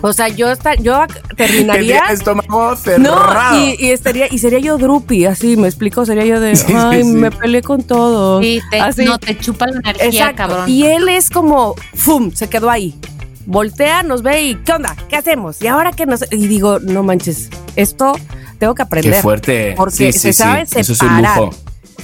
[0.00, 0.48] o sea, yo,
[0.80, 1.04] yo
[1.36, 2.00] terminaría...
[2.10, 3.60] Estómago No, cerrado.
[3.64, 7.04] y, y estaría, y sería yo drupi, así, me explico, sería yo de, Sí, ay,
[7.04, 7.08] sí.
[7.10, 8.42] me peleé con todos.
[8.44, 9.04] Sí, te, Así.
[9.04, 10.36] no, te chupa la energía, Exacto.
[10.36, 10.68] cabrón.
[10.68, 12.32] Y él es como, ¡fum!
[12.34, 12.98] Se quedó ahí.
[13.46, 14.96] Voltea, nos ve y, ¿qué onda?
[15.08, 15.62] ¿Qué hacemos?
[15.62, 16.24] Y ahora que nos.
[16.32, 18.14] Y digo, no manches, esto
[18.60, 19.14] tengo que aprender.
[19.14, 19.74] Qué fuerte.
[19.76, 20.32] Porque Sí, se sí, sí.
[20.34, 21.38] sabe Eso es un separar.
[21.38, 21.50] lujo.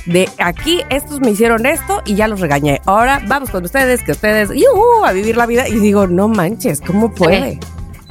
[0.06, 2.80] De aquí, estos me hicieron esto y ya los regañé.
[2.86, 5.04] Ahora vamos con ustedes, que ustedes, ¡yuhu!
[5.04, 5.68] a vivir la vida.
[5.68, 7.58] Y digo, no manches, ¿cómo puede?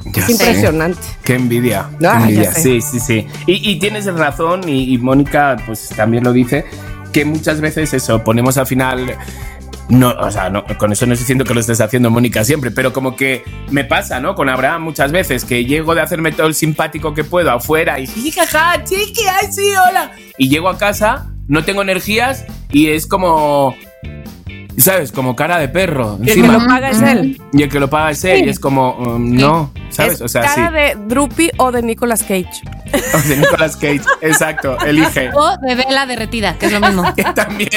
[0.04, 0.32] Ya Es sé.
[0.32, 1.00] impresionante.
[1.24, 1.88] Qué envidia.
[1.98, 2.52] qué Ah, envidia.
[2.52, 3.26] Sí, sí, sí.
[3.46, 6.64] Y, y tienes razón, y, y Mónica, pues también lo dice,
[7.12, 9.16] que muchas veces eso, ponemos al final.
[9.88, 12.72] No, o sea, no, con eso no estoy diciendo que lo estés haciendo, Mónica, siempre,
[12.72, 14.34] pero como que me pasa, ¿no?
[14.34, 18.06] Con Abraham muchas veces, que llego de hacerme todo el simpático que puedo afuera y
[18.06, 20.12] jajaja, chiqui, ay, sí, hola.
[20.38, 23.76] Y llego a casa, no tengo energías y es como.
[24.78, 25.10] ¿Sabes?
[25.12, 26.18] Como cara de perro.
[26.22, 27.40] Y el que lo paga es él.
[27.52, 30.14] Y el que lo paga es él, y es como, um, no, ¿sabes?
[30.14, 30.54] Es O sea, sí.
[30.56, 32.46] cara de Drupi o de Nicolas Cage.
[33.14, 35.30] O de Nicolas Cage, exacto, elige.
[35.34, 37.04] O de vela derretida, que es lo mismo.
[37.16, 37.70] Que también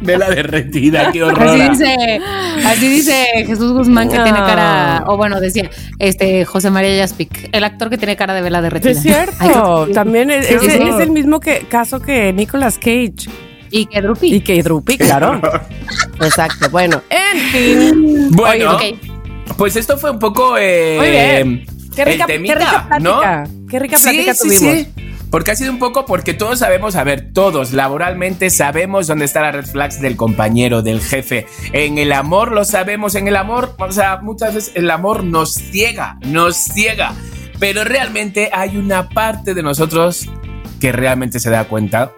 [0.00, 1.48] vela derretida, qué horror.
[1.48, 2.20] Así dice,
[2.66, 4.24] así dice Jesús Guzmán que No.
[4.24, 8.42] tiene cara, o bueno, decía este José María Yaspic, el actor que tiene cara de
[8.42, 8.90] vela derretida.
[8.90, 9.84] Es cierto.
[9.86, 13.28] Ay, También es, Sí, es el mismo que, caso que Nicolas Cage.
[13.72, 14.34] Y que Drupi.
[14.34, 15.40] Y que Drupi, claro.
[16.20, 16.68] Exacto.
[16.70, 18.28] Bueno, en fin.
[18.30, 18.98] Bueno, Oye,
[19.56, 20.56] pues esto fue un poco.
[20.58, 21.66] eh, Muy bien.
[21.96, 22.98] Qué rica, qué temita, rica plática.
[23.00, 23.68] ¿no?
[23.68, 24.74] Qué rica plática sí, tuvimos.
[24.74, 24.88] sí.
[25.30, 29.40] Porque ha sido un poco porque todos sabemos, a ver, todos laboralmente sabemos dónde está
[29.40, 31.46] la red flags del compañero, del jefe.
[31.72, 35.54] En el amor lo sabemos, en el amor, o sea, muchas veces el amor nos
[35.54, 37.14] ciega, nos ciega.
[37.58, 40.28] Pero realmente hay una parte de nosotros
[40.80, 42.12] que realmente se da cuenta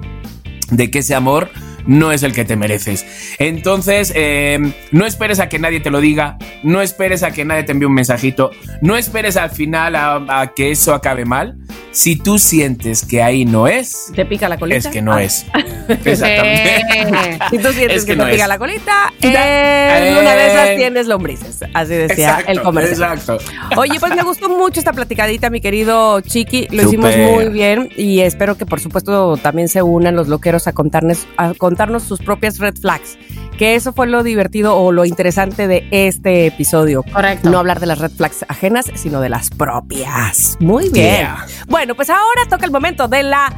[0.77, 1.51] de que ese amor
[1.87, 3.07] no es el que te mereces.
[3.39, 4.59] Entonces, eh,
[4.91, 7.87] no esperes a que nadie te lo diga, no esperes a que nadie te envíe
[7.87, 8.51] un mensajito,
[8.81, 11.59] no esperes al final a que eso acabe mal.
[11.95, 14.77] Si tú sientes que ahí no es, ¿Te pica la colita?
[14.79, 15.23] es que no Ah.
[15.23, 15.47] es.
[15.89, 16.77] Exactamente.
[16.97, 18.49] Eh, Si tú sientes Es que, que te no pica es.
[18.49, 20.09] la colita, Eh.
[20.09, 21.61] en una de esas tienes lombrices.
[21.73, 23.19] Así decía Exacto, el comercial.
[23.19, 23.39] Exacto.
[23.77, 26.69] Oye, pues me gustó mucho esta platicadita, mi querido Chiqui.
[26.71, 27.31] Lo hicimos Súper.
[27.33, 31.55] muy bien y espero que por supuesto también se unan los loqueros a contarnos, a
[31.55, 33.17] contarnos sus propias red flags.
[33.59, 37.05] Que eso fue lo divertido o lo interesante de este episodio.
[37.13, 37.51] Correcto.
[37.51, 40.57] No hablar de las red flags ajenas, sino de las propias.
[40.59, 41.19] Muy bien.
[41.19, 41.47] Yeah.
[41.69, 43.53] Bueno, pues ahora toca el momento de la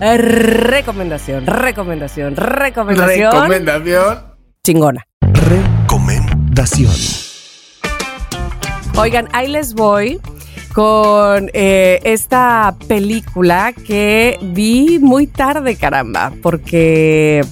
[0.00, 4.34] recomendación, recomendación, recomendación Recomendación.
[4.64, 5.06] chingona.
[5.20, 6.92] Recomendación.
[8.96, 10.20] Oigan, ahí les voy
[10.74, 17.44] con eh, esta película que vi muy tarde, caramba, porque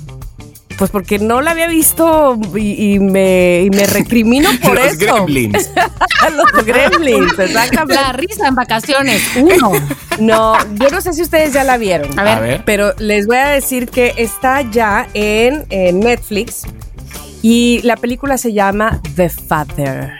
[0.78, 4.98] Pues porque no la había visto y, me, y me, recrimino por Los eso.
[4.98, 5.70] Gremlins.
[6.36, 7.94] Los gremlins, exactamente.
[8.02, 9.72] La risa en vacaciones, uno.
[10.18, 12.18] No, yo no sé si ustedes ya la vieron.
[12.18, 12.32] A ver.
[12.32, 12.62] A ver.
[12.64, 16.62] Pero les voy a decir que está ya en, en Netflix
[17.42, 20.12] y la película se llama The Father.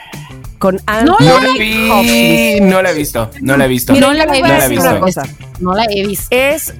[0.59, 3.92] Con Anthony No la vi, no la he visto, no la he visto.
[3.92, 5.00] Mira, No la he visto.
[5.00, 5.22] cosa.
[5.61, 6.26] No la he visto.
[6.30, 6.74] Es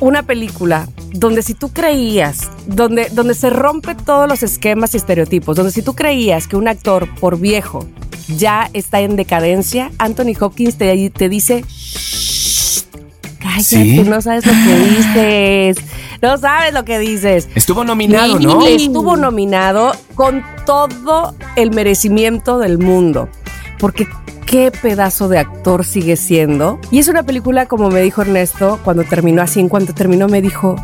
[0.00, 5.56] una película donde si tú creías, donde, donde se rompe todos los esquemas y estereotipos,
[5.56, 7.86] donde si tú creías que un actor por viejo
[8.36, 12.82] ya está en decadencia, Anthony Hopkins te, te dice, "Shh,
[13.38, 14.02] cállate, ¿Sí?
[14.02, 15.76] no sabes lo que dices,
[16.22, 17.48] no sabes lo que dices.
[17.54, 18.66] Estuvo nominado, Y ¿no?
[18.66, 23.28] Estuvo nominado con todo el merecimiento del mundo.
[23.78, 24.06] Porque
[24.46, 26.80] qué pedazo de actor sigue siendo.
[26.90, 30.40] Y es una película, como me dijo Ernesto, cuando terminó así, en cuanto terminó me
[30.40, 30.76] dijo,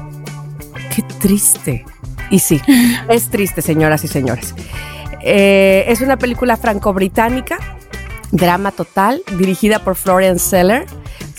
[0.95, 1.84] qué triste.
[2.30, 2.61] Y sí,
[3.09, 4.55] es triste, señoras y señores.
[5.22, 7.59] Eh, es una película franco-británica,
[8.32, 10.86] drama total, dirigida por Florian Seller.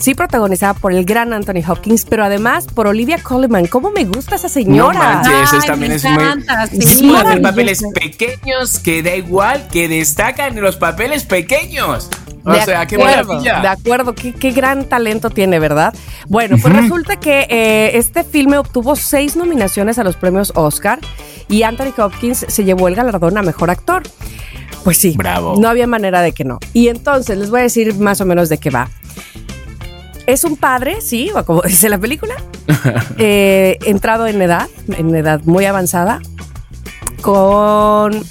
[0.02, 3.66] Sí, protagonizada por el gran Anthony Hopkins, pero además por Olivia Colman.
[3.68, 4.98] ¿Cómo me gusta esa No señora?
[4.98, 6.12] manches, Ay, es también me es muy.
[6.14, 6.76] encanta, sí.
[6.76, 7.42] Muy hacer maravillosa.
[7.50, 12.08] papeles pequeños que da igual, que destacan los papeles pequeños.
[12.44, 13.60] O De sea, qué acuerdo, maravilla.
[13.60, 15.94] De acuerdo, qué, qué gran talento tiene, ¿verdad?
[16.26, 20.98] Bueno, pues resulta que eh, este filme obtuvo seis nominaciones a los premios Oscar
[21.48, 24.02] y Anthony Hopkins se llevó el galardón a mejor actor.
[24.82, 25.54] Pues sí, Bravo.
[25.60, 26.58] no había manera de que no.
[26.72, 28.88] Y entonces les voy a decir más o menos de qué va.
[30.26, 32.34] Es un padre, sí, o como dice la película,
[33.18, 36.20] eh, entrado en edad, en edad muy avanzada,
[37.20, 38.22] con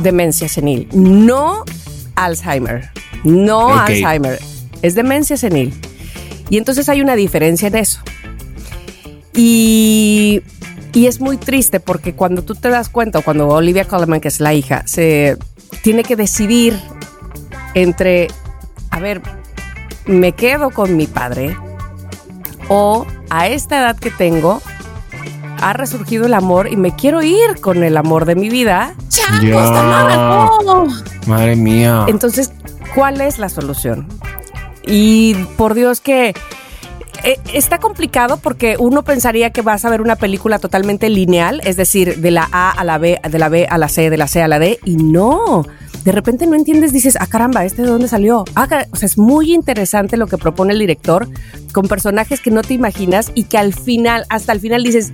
[0.00, 0.88] demencia senil.
[0.92, 1.64] No
[2.16, 2.90] Alzheimer,
[3.24, 3.76] no.
[3.76, 4.38] Alzheimer,
[4.82, 5.74] es demencia senil.
[6.50, 8.00] Y entonces hay una diferencia en eso.
[9.34, 10.42] Y,
[10.92, 14.28] y es muy triste porque cuando tú te das cuenta, o cuando Olivia Colman, que
[14.28, 15.36] es la hija, se
[15.82, 16.78] tiene que decidir
[17.74, 18.28] entre,
[18.90, 19.22] a ver,
[20.06, 21.56] me quedo con mi padre
[22.68, 24.60] o a esta edad que tengo
[25.60, 28.94] ha resurgido el amor y me quiero ir con el amor de mi vida.
[29.08, 29.40] Ya.
[31.26, 32.04] Madre mía.
[32.08, 32.52] Entonces,
[32.94, 34.06] ¿cuál es la solución?
[34.86, 36.34] Y por Dios que
[37.24, 41.76] eh, está complicado porque uno pensaría que vas a ver una película totalmente lineal, es
[41.76, 44.28] decir, de la A a la B, de la B a la C, de la
[44.28, 45.64] C a la D, y no.
[46.04, 48.44] De repente no entiendes, dices, ah, caramba, ¿este de dónde salió?
[48.54, 51.28] Ah, o sea, es muy interesante lo que propone el director
[51.72, 55.12] con personajes que no te imaginas y que al final, hasta el final dices,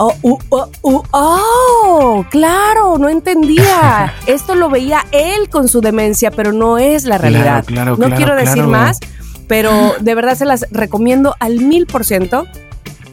[0.00, 4.14] Oh, uh, oh, uh, oh, claro, no entendía.
[4.26, 7.64] Esto lo veía él con su demencia, pero no es la realidad.
[7.64, 9.00] claro, no claro, quiero decir más,
[9.48, 12.46] pero de verdad se las recomiendo al mil por ciento.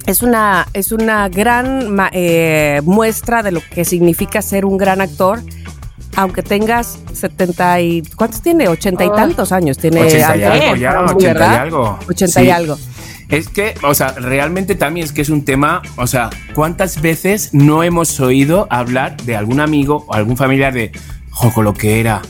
[0.05, 5.41] Es una, es una gran eh, muestra de lo que significa ser un gran actor.
[6.15, 8.01] Aunque tengas 70 y...
[8.15, 8.67] ¿Cuántos tiene?
[8.67, 9.13] 80 y Oh.
[9.13, 9.77] tantos años.
[9.77, 11.55] Tiene 80 y Anthony algo ya, Hopkins, 80 y ¿verdad?
[11.61, 11.99] algo.
[12.09, 12.45] 80 Sí.
[12.45, 12.77] y algo.
[13.27, 17.49] Es que, o sea, realmente también es que es un tema, o sea, ¿cuántas veces
[17.53, 20.91] no hemos oído hablar de algún amigo o algún familiar de,
[21.31, 22.21] jo, con lo que era,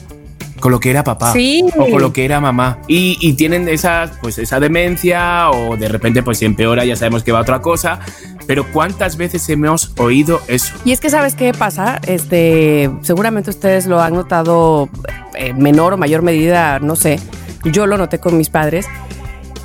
[0.60, 1.64] con lo que era papá, Sí.
[1.78, 5.88] o con lo que era mamá, y, y tienen esa, pues, esa demencia o de
[5.90, 8.00] repente pues se empeora, ya sabemos que va a otra cosa,
[8.48, 10.74] pero ¿cuántas veces hemos oído eso?
[10.86, 14.90] Y es que sabes qué pasa, este, seguramente ustedes lo han notado
[15.34, 17.20] en menor o mayor medida, no sé.
[17.66, 18.86] Yo lo noté con mis padres,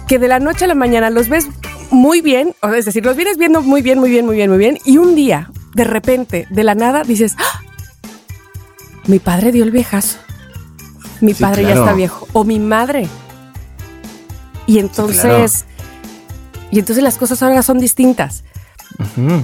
[0.09, 1.47] que de la noche a la mañana los ves
[1.91, 4.78] muy bien, es decir, los vienes viendo muy bien, muy bien, muy bien, muy bien,
[4.84, 7.61] y un día, de repente, de la nada, dices, ¡Ah!
[9.07, 10.18] mi padre dio el viejazo,
[11.21, 13.09] mi Sí, padre ya está viejo, o mi madre.
[14.66, 15.64] Y entonces,
[16.71, 18.45] y entonces las cosas ahora son distintas.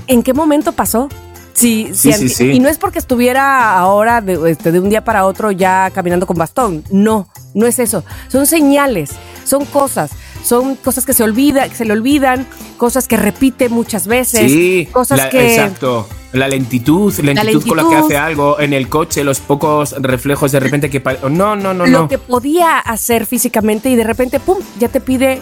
[0.06, 1.08] ¿En qué momento pasó?
[1.54, 2.50] Sí, Sí, sí.
[2.50, 6.26] Y no es porque estuviera ahora de, este, de un día para otro ya caminando
[6.26, 6.84] con bastón.
[6.90, 8.04] No, no es eso.
[8.28, 9.10] Son señales,
[9.44, 10.10] son cosas,
[10.46, 14.88] son cosas que se olvida, que se le olvidan, cosas que repite muchas veces, Sí,
[14.92, 16.06] cosas la- que exacto.
[16.32, 17.68] La lentitud, lentitud, lentitud.
[17.68, 21.00] con la que hace algo en el coche, los pocos reflejos de repente que...
[21.00, 22.08] pa- No, no, no, lo no.
[22.08, 25.40] que podía hacer físicamente y de repente, pum, ya te pide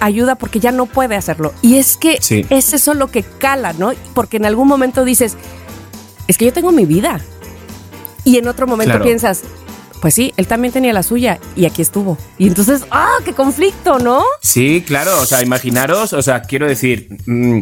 [0.00, 1.52] ayuda porque ya no puede hacerlo.
[1.62, 2.44] Y es que Sí.
[2.50, 3.92] es eso lo que cala, ¿no?
[4.12, 5.36] Porque en algún momento dices,
[6.28, 7.20] es que yo tengo mi vida.
[8.24, 9.04] Y en otro momento Claro.
[9.04, 9.42] piensas,
[10.04, 12.18] pues sí, él también tenía la suya y aquí estuvo.
[12.36, 14.22] Y entonces, ¡ah, qué conflicto, ¿no?
[14.42, 17.60] Sí, claro, o sea, imaginaros, o sea, quiero decir, mm,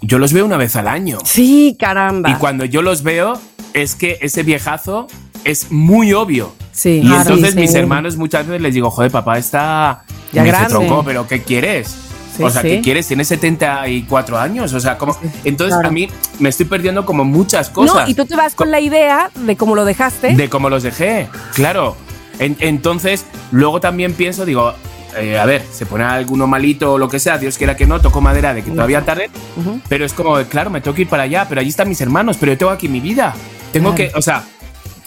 [0.00, 1.18] yo los veo una vez al año.
[1.24, 2.28] Sí, caramba.
[2.28, 3.40] Y cuando yo los veo,
[3.72, 5.06] es que ese viejazo
[5.44, 6.56] es muy obvio.
[6.72, 7.02] Sí.
[7.04, 7.78] Y entonces sí, mis sí.
[7.78, 10.02] hermanos muchas veces les digo, joder, papá está
[10.32, 10.70] Ya me grande.
[10.70, 11.94] tronco, pero ¿qué quieres?
[12.36, 12.68] Sí, o sea, sí.
[12.68, 13.06] ¿qué quieres?
[13.08, 14.72] Tienes 74 años.
[14.72, 15.16] O sea, como.
[15.44, 15.88] Entonces, claro.
[15.88, 16.08] a mí
[16.38, 17.94] me estoy perdiendo como muchas cosas.
[18.04, 20.34] No, y tú te vas con la idea de cómo lo dejaste.
[20.34, 21.96] De cómo los dejé, claro.
[22.38, 24.72] En- entonces, luego también pienso, digo,
[25.18, 28.00] eh, a ver, se pone alguno malito o lo que sea, Dios quiera que no,
[28.00, 29.80] toco madera de que todavía tarde, Ujú.
[29.88, 32.36] pero es como, claro, me tengo que ir para allá, pero allí están mis hermanos,
[32.40, 33.34] pero yo tengo aquí mi vida.
[33.72, 34.12] Tengo Claro.
[34.12, 34.44] que, o sea,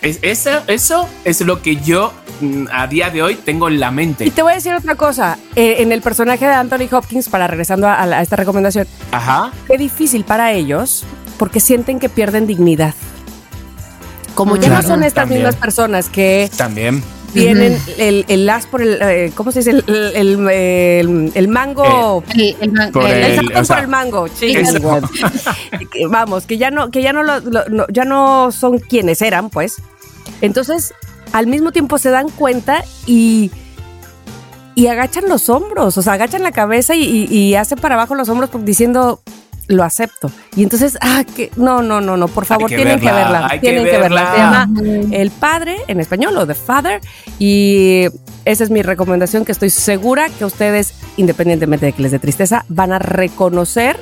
[0.04, 3.89] es- eso, eso es lo que yo mm, a día de hoy tengo en la
[3.91, 4.26] mente.
[4.26, 5.38] Y te voy a decir otra cosa.
[5.56, 9.51] Eh, en el personaje de Anthony Hopkins, para regresando a, la- a esta recomendación, Ajá.
[9.68, 11.04] qué difícil para ellos
[11.38, 12.93] porque sienten que pierden dignidad.
[14.36, 15.41] Como ya Claro, no son estas también.
[15.41, 17.04] mismas personas que También.
[17.34, 18.97] tienen el, el as por el.
[19.01, 19.72] eh, ¿Cómo se dice?
[19.72, 22.24] El, el- el- el mango.
[22.34, 24.28] El, el man- Por el- el el- o sea, por el mango,
[26.10, 29.49] Vamos, que ya no, que ya no, lo- lo- no- ya no son quienes eran,
[29.49, 29.78] pues.
[30.42, 30.94] Entonces,
[31.32, 33.52] al mismo tiempo se dan cuenta y
[34.76, 38.16] y agachan los hombros, o sea, agachan la cabeza y, y- y hacen para abajo
[38.16, 39.22] los hombros diciendo
[39.68, 40.32] lo acepto.
[40.56, 43.60] Y entonces, ah, que no, no, no, no, por favor, que tienen que verla, que
[43.60, 44.26] tienen que verla.
[44.26, 44.68] Se verla.
[44.68, 47.02] llama El Padre en español o The Father
[47.40, 48.06] y
[48.46, 52.66] esa es mi recomendación que estoy segura que ustedes, independientemente de que les dé tristeza,
[52.68, 53.96] van a reconocer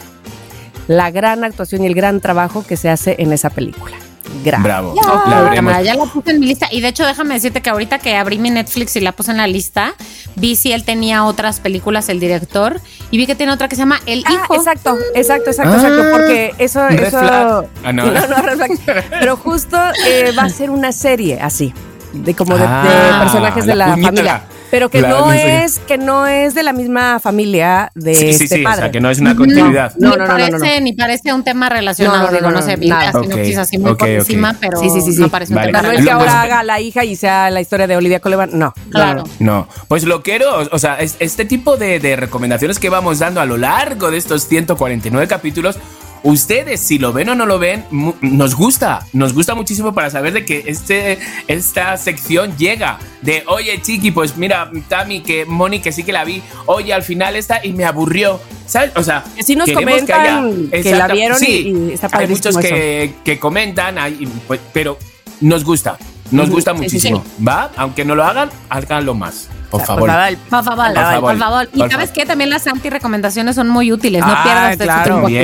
[0.87, 3.97] la gran actuación y el gran trabajo que se hace en esa película.
[4.43, 4.63] Gracias.
[4.63, 4.95] Bravo.
[4.95, 6.67] Ya, La ya la puse en mi lista.
[6.71, 9.37] Y de hecho, déjame decirte que ahorita que abrí mi Netflix y la puse en
[9.37, 9.93] la lista,
[10.35, 12.79] vi si él tenía otras películas, el director,
[13.11, 14.55] y vi que tiene otra que se llama El Ah, Hijo.
[14.55, 15.75] exacto, exacto, exacto, Ah.
[15.75, 17.65] exacto, porque eso, Red eso, flag.
[17.83, 18.05] Ah, no.
[18.09, 19.05] red flag.
[19.19, 19.77] pero justo
[20.07, 21.73] eh, va a ser una serie así,
[22.13, 25.97] de como de, de Ah, personajes de la familia, pero que La- no es que
[25.99, 28.61] no es de la misma familia de Sí, sí, este sí.
[28.61, 28.81] O padre.
[28.83, 29.93] sea, que no es una continuidad.
[29.99, 30.83] No, ni no, no, no, no, parece, no.
[30.85, 33.11] Ni parece un tema relacionado, No, no, no, digo, no, no, sé, no, vi nada.
[33.11, 35.19] la Ok, sinopsis así muy ok, por encima, pero Sí, sí, sí, sí.
[35.21, 35.67] no parece un Vale.
[35.73, 38.19] tema No es que ahora pues- haga la hija y sea la historia de Olivia
[38.21, 38.73] Colman, no.
[38.89, 39.23] Claro.
[39.39, 43.41] No, pues lo quiero, o sea, es- este tipo de, de recomendaciones que vamos dando
[43.41, 45.77] a lo largo de estos 149 capítulos,
[46.23, 47.85] ustedes si lo ven o no lo ven,
[48.21, 51.17] nos gusta, nos gusta muchísimo para saber de que este,
[51.47, 56.23] esta sección llega de, oye chiqui, pues mira, Tami, que Moni, que sí que la
[56.23, 58.91] vi, oye, al final esta y me aburrió, ¿sabes?
[58.95, 62.27] O sea, Que sí nos comentan que la Exacto, vieron y- sí, y está Hay
[62.27, 64.97] muchos que, que comentan, hay- pues, pero
[65.39, 65.97] nos gusta,
[66.31, 67.69] nos gusta sí, sí, muchísimo, ¿va?
[67.77, 70.09] Aunque no lo hagan, háganlo más, por favor.
[70.09, 70.37] favor.
[70.49, 71.69] Por favor, Por favor, por favor.
[71.73, 74.21] Y por sabes qué, también las anti-recomendaciones son muy útiles.
[74.25, 75.03] No Ah, pierdas de claro.
[75.03, 75.35] tiempo aquí.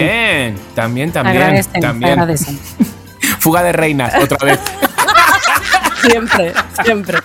[0.76, 2.12] También, también, agradecen, también.
[2.12, 2.60] agradecen.
[3.40, 4.60] Fuga de reinas, otra vez.
[6.02, 6.54] Siempre,
[6.86, 7.18] siempre.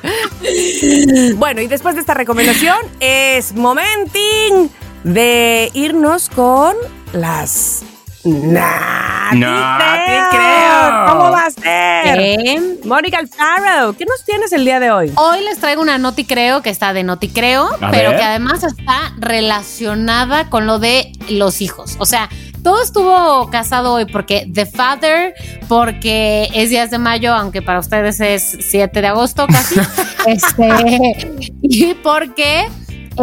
[1.36, 4.70] Bueno, y después de esta recomendación es momenting
[5.04, 6.74] de irnos con
[7.12, 7.84] las
[8.24, 11.06] Nah, No te creo.
[11.08, 12.18] ¿Cómo va a ser?
[12.20, 15.12] Eh, Mónica Alfaro, ¿qué nos tienes el día de hoy?
[15.16, 18.18] Hoy les traigo una noti creo que está de noti creo, A pero ver.
[18.18, 21.96] que además está relacionada con lo de los hijos.
[21.98, 22.28] O sea,
[22.62, 25.34] todo estuvo casado hoy porque The Father,
[25.68, 29.80] porque es días de mayo, aunque para ustedes es 7 de agosto casi.
[30.26, 32.68] este, y porque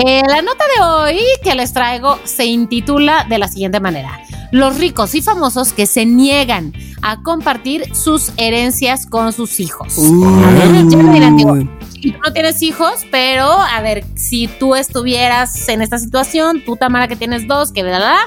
[0.06, 4.20] eh, la nota de hoy que les traigo se intitula de la siguiente manera.
[4.52, 9.96] Los ricos y famosos que se niegan a compartir sus herencias con sus hijos.
[9.98, 11.56] A ver, ya me dirán, digo,
[12.02, 16.76] y tú no tienes hijos, pero a ver, si tú estuvieras en esta situación, tú
[16.78, 18.18] Tamara que tienes dos, que bla,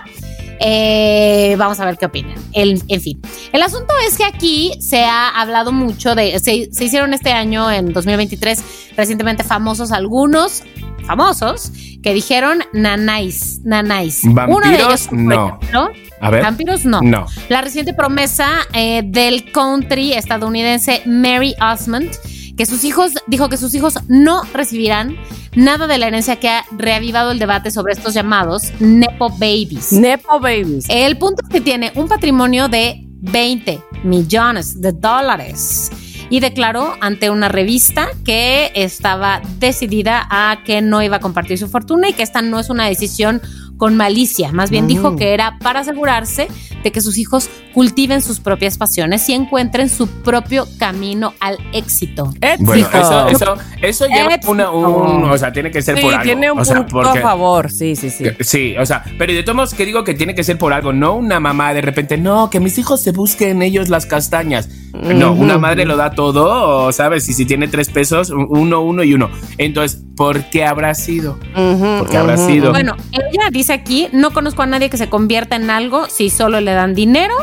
[0.61, 2.35] eh, vamos a ver qué opinan.
[2.53, 3.21] El- en fin,
[3.53, 7.71] el asunto es que aquí se ha hablado mucho de, se, se hicieron este año,
[7.71, 8.63] en 2023,
[8.97, 10.63] recientemente famosos algunos,
[11.07, 11.73] famosos,
[12.03, 14.25] que dijeron nanáis, nanáis.
[14.25, 14.79] Uno de ¿Vampiros?
[14.81, 15.47] ellos, por No.
[15.61, 15.91] ejemplo,
[16.21, 16.43] A ver.
[16.43, 17.01] Vampiros no.
[17.03, 17.27] No.
[17.49, 22.11] La reciente promesa eh, del country estadounidense Mary Osmond,
[22.57, 25.17] que sus hijos, dijo que sus hijos no recibirán
[25.55, 29.93] nada de la herencia que ha reavivado el debate sobre estos llamados Nepo Babies.
[29.93, 30.87] Nepo Babies.
[30.89, 35.91] El punto es que tiene un patrimonio de 20 millones de dólares
[36.33, 41.68] y declaró ante una revista que estaba decidida a que no iba a compartir su
[41.68, 43.43] fortuna y que esta no es una decisión
[43.76, 44.89] con malicia, más bien Mm.
[44.89, 46.49] dijo que era para asegurarse
[46.83, 52.33] de que sus hijos cultiven sus propias pasiones y encuentren su propio camino al éxito.
[52.61, 56.24] Bueno, eso, eso, eso lleva una, un, o sea, tiene que ser sí, por algo.
[56.24, 58.24] tiene un o sea, punto porque- a favor, sí, sí, sí.
[58.24, 60.72] que- Sí, o sea, pero de todos modos que digo que tiene que ser por
[60.72, 64.68] algo, no una mamá de repente, no, que mis hijos se busquen ellos las castañas.
[64.93, 67.28] No, una madre lo da todo, o, ¿sabes?
[67.28, 69.30] Y si tiene tres pesos, uno, uno y uno.
[69.59, 71.38] Entonces, ¿por qué habrá sido?
[71.57, 72.70] Ujú, Porque habrá sido.
[72.70, 76.61] Bueno, ella dice aquí, no conozco a nadie que se convierta en algo si solo
[76.61, 77.34] le dan dinero.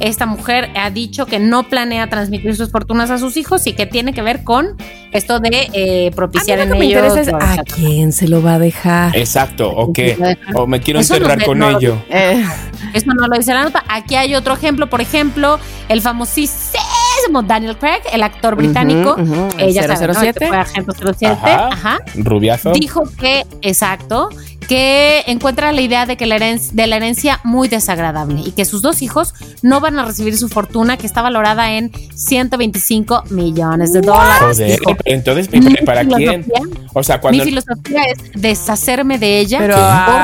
[0.00, 3.86] Esta mujer ha dicho que no planea transmitir sus fortunas a sus hijos y que
[3.86, 4.76] tiene que ver con
[5.12, 7.16] esto de eh, propiciar a mí lo en que me ellos.
[7.18, 9.16] interesa es a quién se lo va a dejar.
[9.16, 10.36] Exacto, o qué.
[10.54, 12.02] O me quiero Eso no enterrar con no lo- ello.
[12.10, 12.44] Eh,
[12.92, 13.82] Eso no lo dice la nota.
[13.88, 19.12] Aquí hay otro ejemplo, por ejemplo, el famosísimo Daniel Craig, el actor británico.
[19.18, 20.14] Ujú, ujú, el eh, ya saben, ¿no?
[20.14, 20.38] 007.
[20.40, 21.26] Que fue agente 07.
[21.46, 21.68] Ajá.
[21.68, 21.98] Ajá.
[22.16, 22.72] Rubiazo.
[22.72, 24.28] Dijo que, exacto,
[24.66, 28.64] que encuentra la idea de que la herencia, de la herencia muy desagradable y que
[28.64, 33.92] sus dos hijos no van a recibir su fortuna que está valorada en 125 millones
[33.92, 34.58] de dólares.
[34.84, 36.44] Joder, entonces, Mi ¿pero ¿para quién?
[36.44, 39.76] filosofía- O sea, Mi filosofía es deshacerme de ella Pero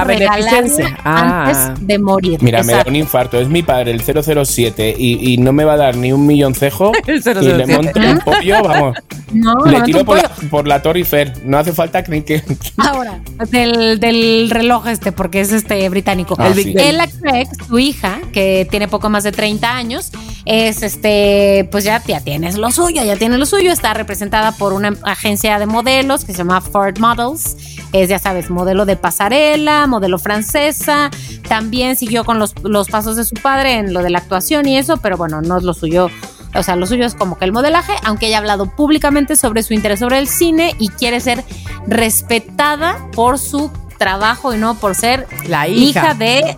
[0.05, 0.99] regalarla.
[1.05, 1.45] Ah.
[1.47, 2.39] antes de morir.
[2.43, 3.39] Mira, me da un infarto.
[3.41, 6.93] Es mi padre, el 007, y, y no me va a dar ni un milloncejo.
[7.07, 7.77] El y le 007.
[7.77, 8.97] monto un pollo, vamos.
[9.33, 11.33] No, le no, tiro por la, por la Torre Eiffel.
[11.45, 12.25] No hace falta que.
[12.25, 12.43] que
[12.79, 16.35] Ahora, del, del reloj este, porque es este británico.
[16.39, 16.75] Ah, El Big sí.
[16.77, 20.11] Ella Craig, su hija, que tiene poco más de 30 años,
[20.45, 23.73] es este, pues ya, ya tienes lo suyo, ya tiene lo suyo.
[23.73, 27.57] Está representada por una agencia de modelos que se llama Ford Models.
[27.93, 31.11] Es, ya sabes, modelo de pasarela, modelo francesa.
[31.49, 34.77] También siguió con los, los pasos de su padre en lo de la actuación y
[34.77, 36.09] eso, pero bueno, no es lo suyo.
[36.55, 39.63] O sea, lo suyo es como que el modelaje, aunque ella ha hablado públicamente sobre
[39.63, 41.45] su interés sobre el cine y quiere ser
[41.87, 43.71] respetada por su
[44.01, 46.15] trabajo y no por ser La hija, hija.
[46.15, 46.57] de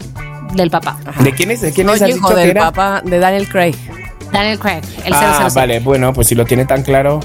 [0.54, 0.96] del papá.
[1.24, 1.60] ¿De quién es?
[1.60, 2.00] ¿De quién No, es?
[2.02, 2.70] ¿Has hijo dicho que del era?
[2.70, 3.74] papá de Daniel Craig.
[4.32, 5.54] Daniel Craig, el Ah, 007.
[5.60, 7.20] vale, bueno, pues si lo tiene tan claro,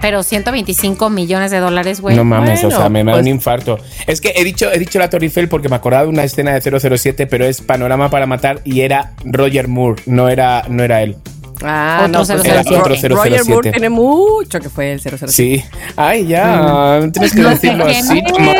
[0.00, 2.14] Pero 125 millones de dólares, güey.
[2.14, 3.78] no mames, bueno, o sea, me, me da un pues- infarto.
[4.06, 6.52] Es que he dicho, he dicho la Torre Eiffel porque me acordaba de una escena
[6.52, 11.02] de 007, pero es Panorama para matar y era Roger Moore, no era, no era
[11.02, 11.16] él.
[11.64, 12.48] Ah, Otro no, pues 007.
[12.48, 13.08] era Era otro 007.
[13.14, 15.28] Roger Moore tiene mucho que fue el 007.
[15.28, 15.64] Sí.
[15.96, 18.52] Ay, ya, tienes que No decirlo así, mamá.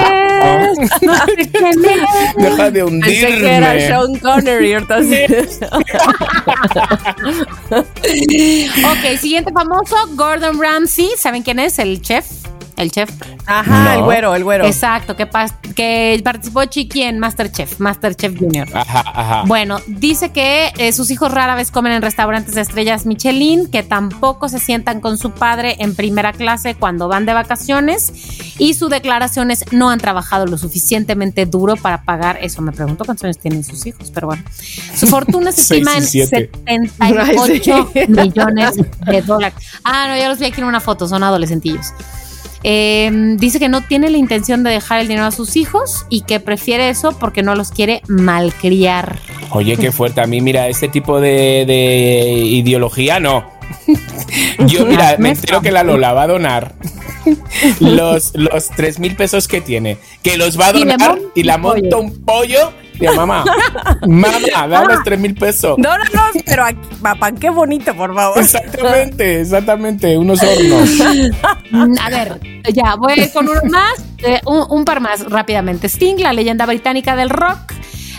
[1.02, 1.26] No sé.
[2.36, 3.86] Deja de Pensé que era hundirme.
[3.86, 4.74] Sean Connery.
[7.76, 11.10] Ok, siguiente famoso, Gordon Ramsay.
[11.18, 11.78] ¿Saben quién es?
[11.78, 12.45] El chef.
[12.76, 13.10] El chef.
[13.46, 13.92] Ajá, No.
[13.92, 14.66] el güero, el güero.
[14.66, 18.68] Exacto, que, participó Chiqui en Masterchef, Masterchef Junior.
[18.74, 19.42] Ajá, ajá.
[19.46, 23.82] Bueno, dice que eh, sus hijos rara vez comen en restaurantes de estrellas Michelin, que
[23.82, 28.12] tampoco se sientan con su padre en primera clase cuando van de vacaciones
[28.58, 32.62] y su declaración es no han trabajado lo suficientemente duro para pagar eso.
[32.62, 34.44] Me pregunto cuántos años tienen sus hijos, pero bueno.
[34.94, 36.50] Su fortuna se estima en siete.
[36.66, 38.12] 78 Ay, sí.
[38.12, 39.58] millones de dólares.
[39.84, 41.92] Ah, no, ya los vi aquí en una foto, son adolescentillos.
[42.68, 46.22] Eh, dice que no tiene la intención de dejar el dinero a sus hijos y
[46.22, 49.20] que prefiere eso porque no los quiere malcriar.
[49.50, 50.20] Oye, qué fuerte.
[50.20, 53.48] A mí, mira, este tipo de, de ideología no.
[54.66, 56.74] Yo, mira, me entero que la Lola va a donar
[57.78, 61.42] los, los 3 mil pesos que tiene, que los va a Y donar monta y
[61.44, 62.72] la monta un pollo.
[62.98, 63.44] Digo, mamá,
[64.06, 65.76] mamá, da los 3 mil pesos.
[65.78, 68.38] No, no, no, pero aquí, papá, qué bonito, por favor.
[68.38, 70.90] Exactamente, exactamente, unos hornos.
[72.02, 72.40] A ver,
[72.72, 75.88] ya, voy con uno más, eh, un, un par más rápidamente.
[75.88, 77.72] Sting, la leyenda británica del rock.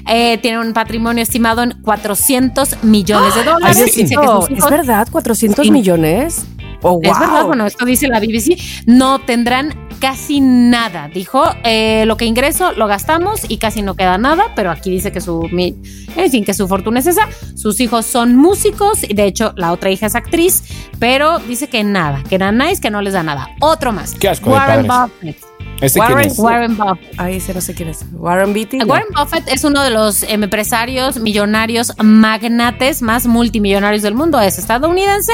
[0.09, 3.75] eh, tiene un patrimonio estimado en 400 millones de dólares.
[3.77, 3.81] Ay,
[4.15, 5.07] No, sus ¿Es hijos- verdad?
[5.11, 5.71] ¿400 Sí.
[5.71, 6.45] millones?
[6.81, 8.57] Oh, Es verdad, bueno, esto dice la BBC.
[8.85, 11.09] No tendrán casi nada.
[11.11, 15.11] Dijo, eh, lo que ingreso lo gastamos y casi no queda nada, pero aquí dice
[15.11, 15.75] que su, mi-
[16.15, 17.27] en fin, que su fortuna es esa.
[17.55, 20.63] Sus hijos son músicos y de hecho la otra hija es actriz,
[20.99, 23.49] pero dice que nada, que eran nice, que no les da nada.
[23.59, 24.13] Otro más.
[24.13, 25.35] Qué asco Warren padres.
[25.77, 25.83] Buffett.
[25.83, 26.39] ¿Este quién Warren- es?
[26.39, 27.19] Warren Buffett.
[27.19, 28.05] Ahí sí, no sé quién es.
[28.13, 28.77] Warren Beatty.
[28.77, 28.85] no.
[28.85, 34.57] Warren Buffett es uno de los em, empresarios millonarios magnates más multimillonarios del mundo, es
[34.57, 35.31] estadounidense.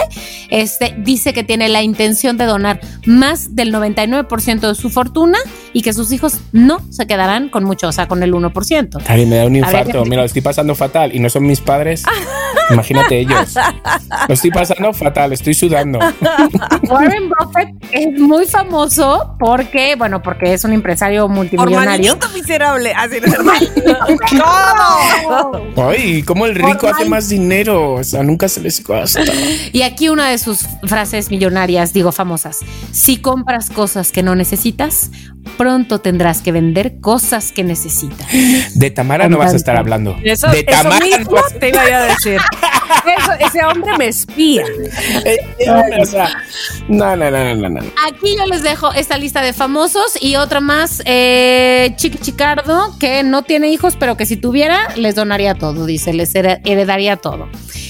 [0.49, 5.37] Este dice que tiene la intención de donar más del 99% de su fortuna
[5.73, 9.03] y que sus hijos no se quedarán con mucho, o sea, con el 1%.
[9.03, 10.03] Cari, me da un infarto.
[10.05, 12.03] Mira, lo estoy pasando fatal y no son mis padres.
[12.69, 13.55] Imagínate ellos.
[14.27, 15.99] Lo estoy pasando fatal, estoy sudando.
[16.83, 22.15] Warren Buffett es muy famoso porque, bueno, porque es un empresario multimillonario.
[22.15, 22.91] maldito miserable.
[22.95, 23.33] Así no
[24.29, 25.89] ¿Cómo?
[25.89, 27.93] Ay, cómo el rico hace más dinero.
[27.93, 29.21] O sea, nunca se les gasta.
[29.71, 32.59] Y aquí una de sus frases millonarias, digo famosas.
[32.91, 35.11] Si compras cosas que no necesitas,
[35.57, 38.27] pronto tendrás que vender cosas que necesitas.
[38.73, 40.17] De Tamara no vas a estar hablando.
[40.23, 42.41] Eso, de eso Tamara no mismo vas a te iba a decir.
[43.17, 44.63] Eso- ese hombre me espía.
[45.25, 45.37] Eh,
[46.01, 46.29] o sea,
[46.87, 47.81] no, no, no, no, no, no.
[48.07, 51.01] Aquí yo les dejo esta lista de famosos y otra más.
[51.05, 56.13] eh, Chiqui Chicardo que no tiene hijos, pero que si tuviera, les donaría todo, dice,
[56.13, 57.47] les heredaría todo.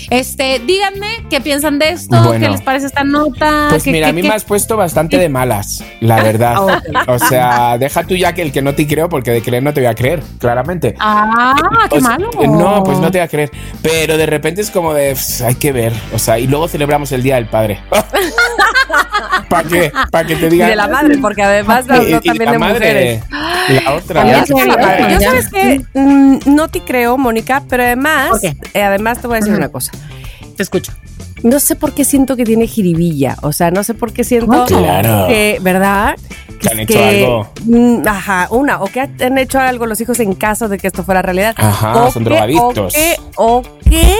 [0.10, 3.68] Este, díganme qué piensan de esto, qué les parece esta nota.
[3.70, 6.56] Pues mira, a mí me has puesto bastante de malas, la verdad.
[7.08, 9.74] O sea, deja tú ya que el que no te creo, porque de creer no
[9.74, 10.96] te voy a creer, claramente.
[11.00, 11.56] Ah,
[11.90, 12.30] qué malo.
[12.48, 13.52] No, pues no te voy a creer.
[13.82, 15.94] Pero de repente es como de, hay que ver.
[16.14, 17.80] O sea, y luego celebramos el Día del Padre.
[19.50, 19.92] ¿Para qué?
[20.12, 20.70] Para que te digan.
[20.70, 23.24] De la madre, porque además no, también de mujeres.
[23.70, 24.46] La otra.
[24.46, 29.40] Yo sabes que mm, no te creo, Mónica, pero además, eh, además te voy a
[29.40, 29.92] decir una cosa.
[30.56, 30.92] Te escucho.
[31.44, 33.36] No sé por qué siento que tiene jiribilla.
[33.42, 36.16] O sea, no sé por qué siento que, ¿verdad?
[36.60, 37.52] Que han hecho algo.
[37.66, 41.04] Mm, ajá, una, o que han hecho algo los hijos en caso de que esto
[41.04, 41.54] fuera realidad.
[41.58, 42.96] Ajá, son drogadictos.
[43.36, 44.16] O que,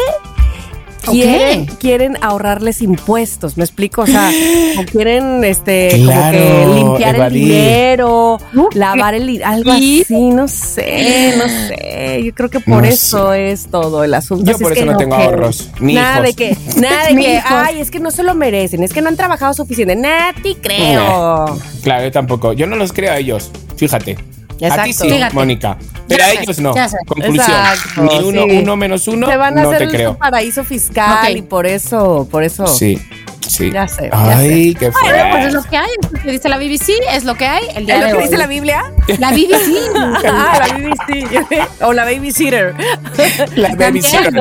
[1.12, 4.02] quieren, quieren ahorrarles impuestos, ¿me explico?
[4.04, 4.32] O sea,
[4.80, 8.38] o quieren este como que limpiar el dinero,
[8.74, 12.22] lavar el algo así, no sé, no sé.
[12.24, 14.52] Yo creo que por eso es todo el asunto.
[14.52, 16.26] Yo por eso no tengo ahorros, ni Nada hijos.
[16.26, 19.10] de que, nada de que, ay, es que no se lo merecen, es que no
[19.10, 19.96] han trabajado suficiente.
[19.96, 21.60] Nada, te creo.
[21.84, 22.54] Claro, yo tampoco.
[22.54, 24.18] Yo no los creo a ellos, fíjate.
[24.60, 24.82] Exacto.
[24.82, 25.78] A ti sí, Mónica.
[26.08, 26.74] Pero a ellos no.
[27.08, 27.58] Conclusión.
[27.98, 29.28] Ni uno, uno menos uno.
[29.28, 30.12] Se van a no hacer te creo.
[30.12, 32.68] un paraíso fiscal y por eso, por eso.
[32.68, 33.00] Sí.
[33.48, 33.72] Sí.
[33.72, 34.10] Ya sé.
[34.12, 34.80] Ya Ay, sé.
[34.80, 37.36] qué Bueno, pues es lo que hay, es lo que dice la BBC, es lo
[37.36, 38.24] que hay el día ¿Es lo de que hoy.
[38.24, 38.84] dice la Biblia?
[39.20, 39.92] La BBC.
[40.28, 41.68] ah, la BBC.
[41.82, 42.74] o la babysitter.
[43.56, 44.34] La babysitter.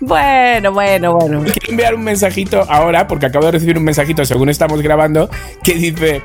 [0.00, 1.42] bueno, bueno, bueno.
[1.44, 5.28] Quiero enviar un mensajito ahora, porque acabo de recibir un mensajito según estamos grabando,
[5.62, 6.22] que dice: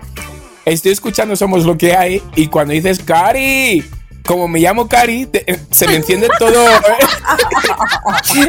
[0.65, 3.83] Estoy escuchando Somos lo que hay, y cuando dices Cari,
[4.25, 6.53] como me llamo Cari, te- se me enciende todo.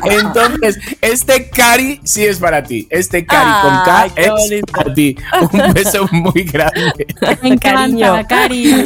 [0.05, 2.87] Entonces, este Cari sí es para ti.
[2.91, 4.73] Este Cari con K es bonito.
[4.73, 5.17] para ti.
[5.53, 7.07] Un beso muy grande.
[7.43, 8.25] Me encanta.
[8.27, 8.75] Cari.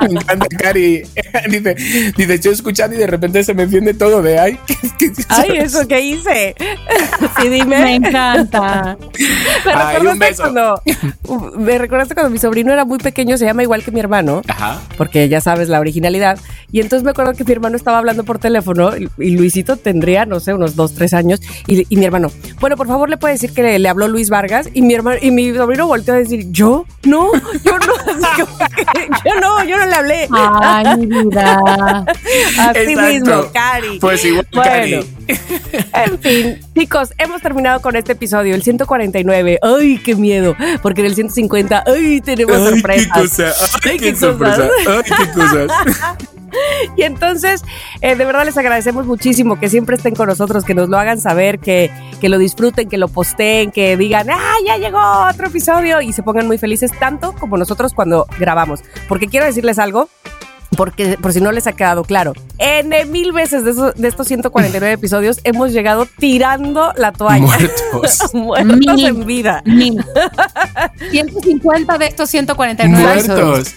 [0.00, 1.02] Me encanta, Cari.
[1.48, 1.74] Dice,
[2.16, 4.58] dice, estoy escuchando y de repente se me enciende todo de ay.
[4.66, 6.54] ¿qué- qué- Ay, eso que hice.
[7.40, 8.96] Sí, Me encanta.
[9.64, 10.42] Me Ay, un beso.
[10.42, 10.80] cuando
[11.58, 14.42] me recordaste cuando mi sobrino era muy pequeño, se llama igual que mi hermano.
[14.48, 14.80] Ajá.
[14.96, 15.78] porque ya sabes la
[16.72, 20.40] Y entonces me acuerdo que mi hermano estaba hablando por teléfono y, Luisito tendría, no
[20.40, 21.40] sé, unos dos, tres años.
[21.66, 22.30] Y, y mi hermano,
[22.60, 24.68] bueno, por favor, le puede decir que le, le habló Luis Vargas.
[24.72, 26.84] Y mi hermano y mi sobrino volteó a decir, ¿yo?
[27.04, 27.32] No,
[27.64, 27.96] yo no.
[29.24, 30.28] Yo no, yo no le hablé.
[30.30, 31.60] Ay, mi vida.
[32.58, 33.12] Así Exacto.
[33.12, 33.98] mismo, Cari.
[34.00, 34.70] Pues igual, Bueno.
[34.70, 35.06] Cari.
[35.28, 39.58] En fin, chicos, hemos terminado con este episodio, el 149.
[39.62, 40.54] ¡Ay, qué miedo!
[40.82, 43.40] Porque en el 150, ¡ay, tenemos sorpresas!
[43.84, 44.68] Ay, qué sorpresa.
[44.88, 45.66] Ay, qué cosas.
[46.96, 47.62] Y entonces,
[48.00, 51.20] eh, de verdad les agradecemos muchísimo que siempre estén con nosotros, que nos lo hagan
[51.20, 51.90] saber, que,
[52.20, 56.00] que lo disfruten, que lo posteen, que digan, ¡ah, ya llegó otro episodio!
[56.00, 58.80] Y se pongan muy felices, tanto como nosotros cuando grabamos.
[59.08, 60.08] Porque quiero decirles algo.
[60.76, 64.26] Porque, por si no les ha quedado claro, en mil veces de, esos- de estos
[64.26, 67.44] 149 episodios hemos llegado tirando la toalla.
[67.44, 68.30] Muertos.
[68.34, 69.06] Muertos Mil.
[69.06, 69.62] en vida.
[69.64, 70.02] Mil.
[71.10, 73.74] 150 de estos 149 episodios.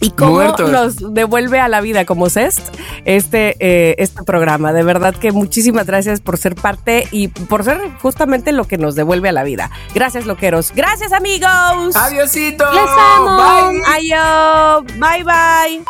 [0.00, 0.70] Y cómo Muertos.
[0.70, 2.60] nos devuelve a la vida como CEST
[3.04, 4.72] este, eh, este programa.
[4.72, 8.94] De verdad que muchísimas gracias por ser parte y por ser justamente lo que nos
[8.94, 9.70] devuelve a la vida.
[9.94, 10.72] Gracias, loqueros.
[10.74, 11.96] Gracias, amigos.
[11.96, 12.64] Adiosito.
[12.72, 13.36] Les amo.
[13.36, 13.82] Bye.
[13.86, 14.82] Ayo.
[14.98, 15.84] Bye, bye.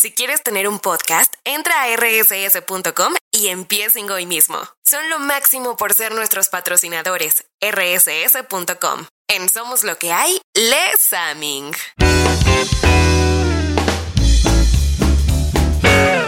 [0.00, 4.58] Si quieres tener un podcast, entra a rss.com y empiecen hoy mismo.
[4.84, 7.44] Son lo máximo por ser nuestros patrocinadores.
[7.60, 9.06] rss.com.
[9.30, 11.74] En Somos lo que hay, Les Aming.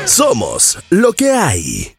[0.04, 1.96] Somos lo que hay.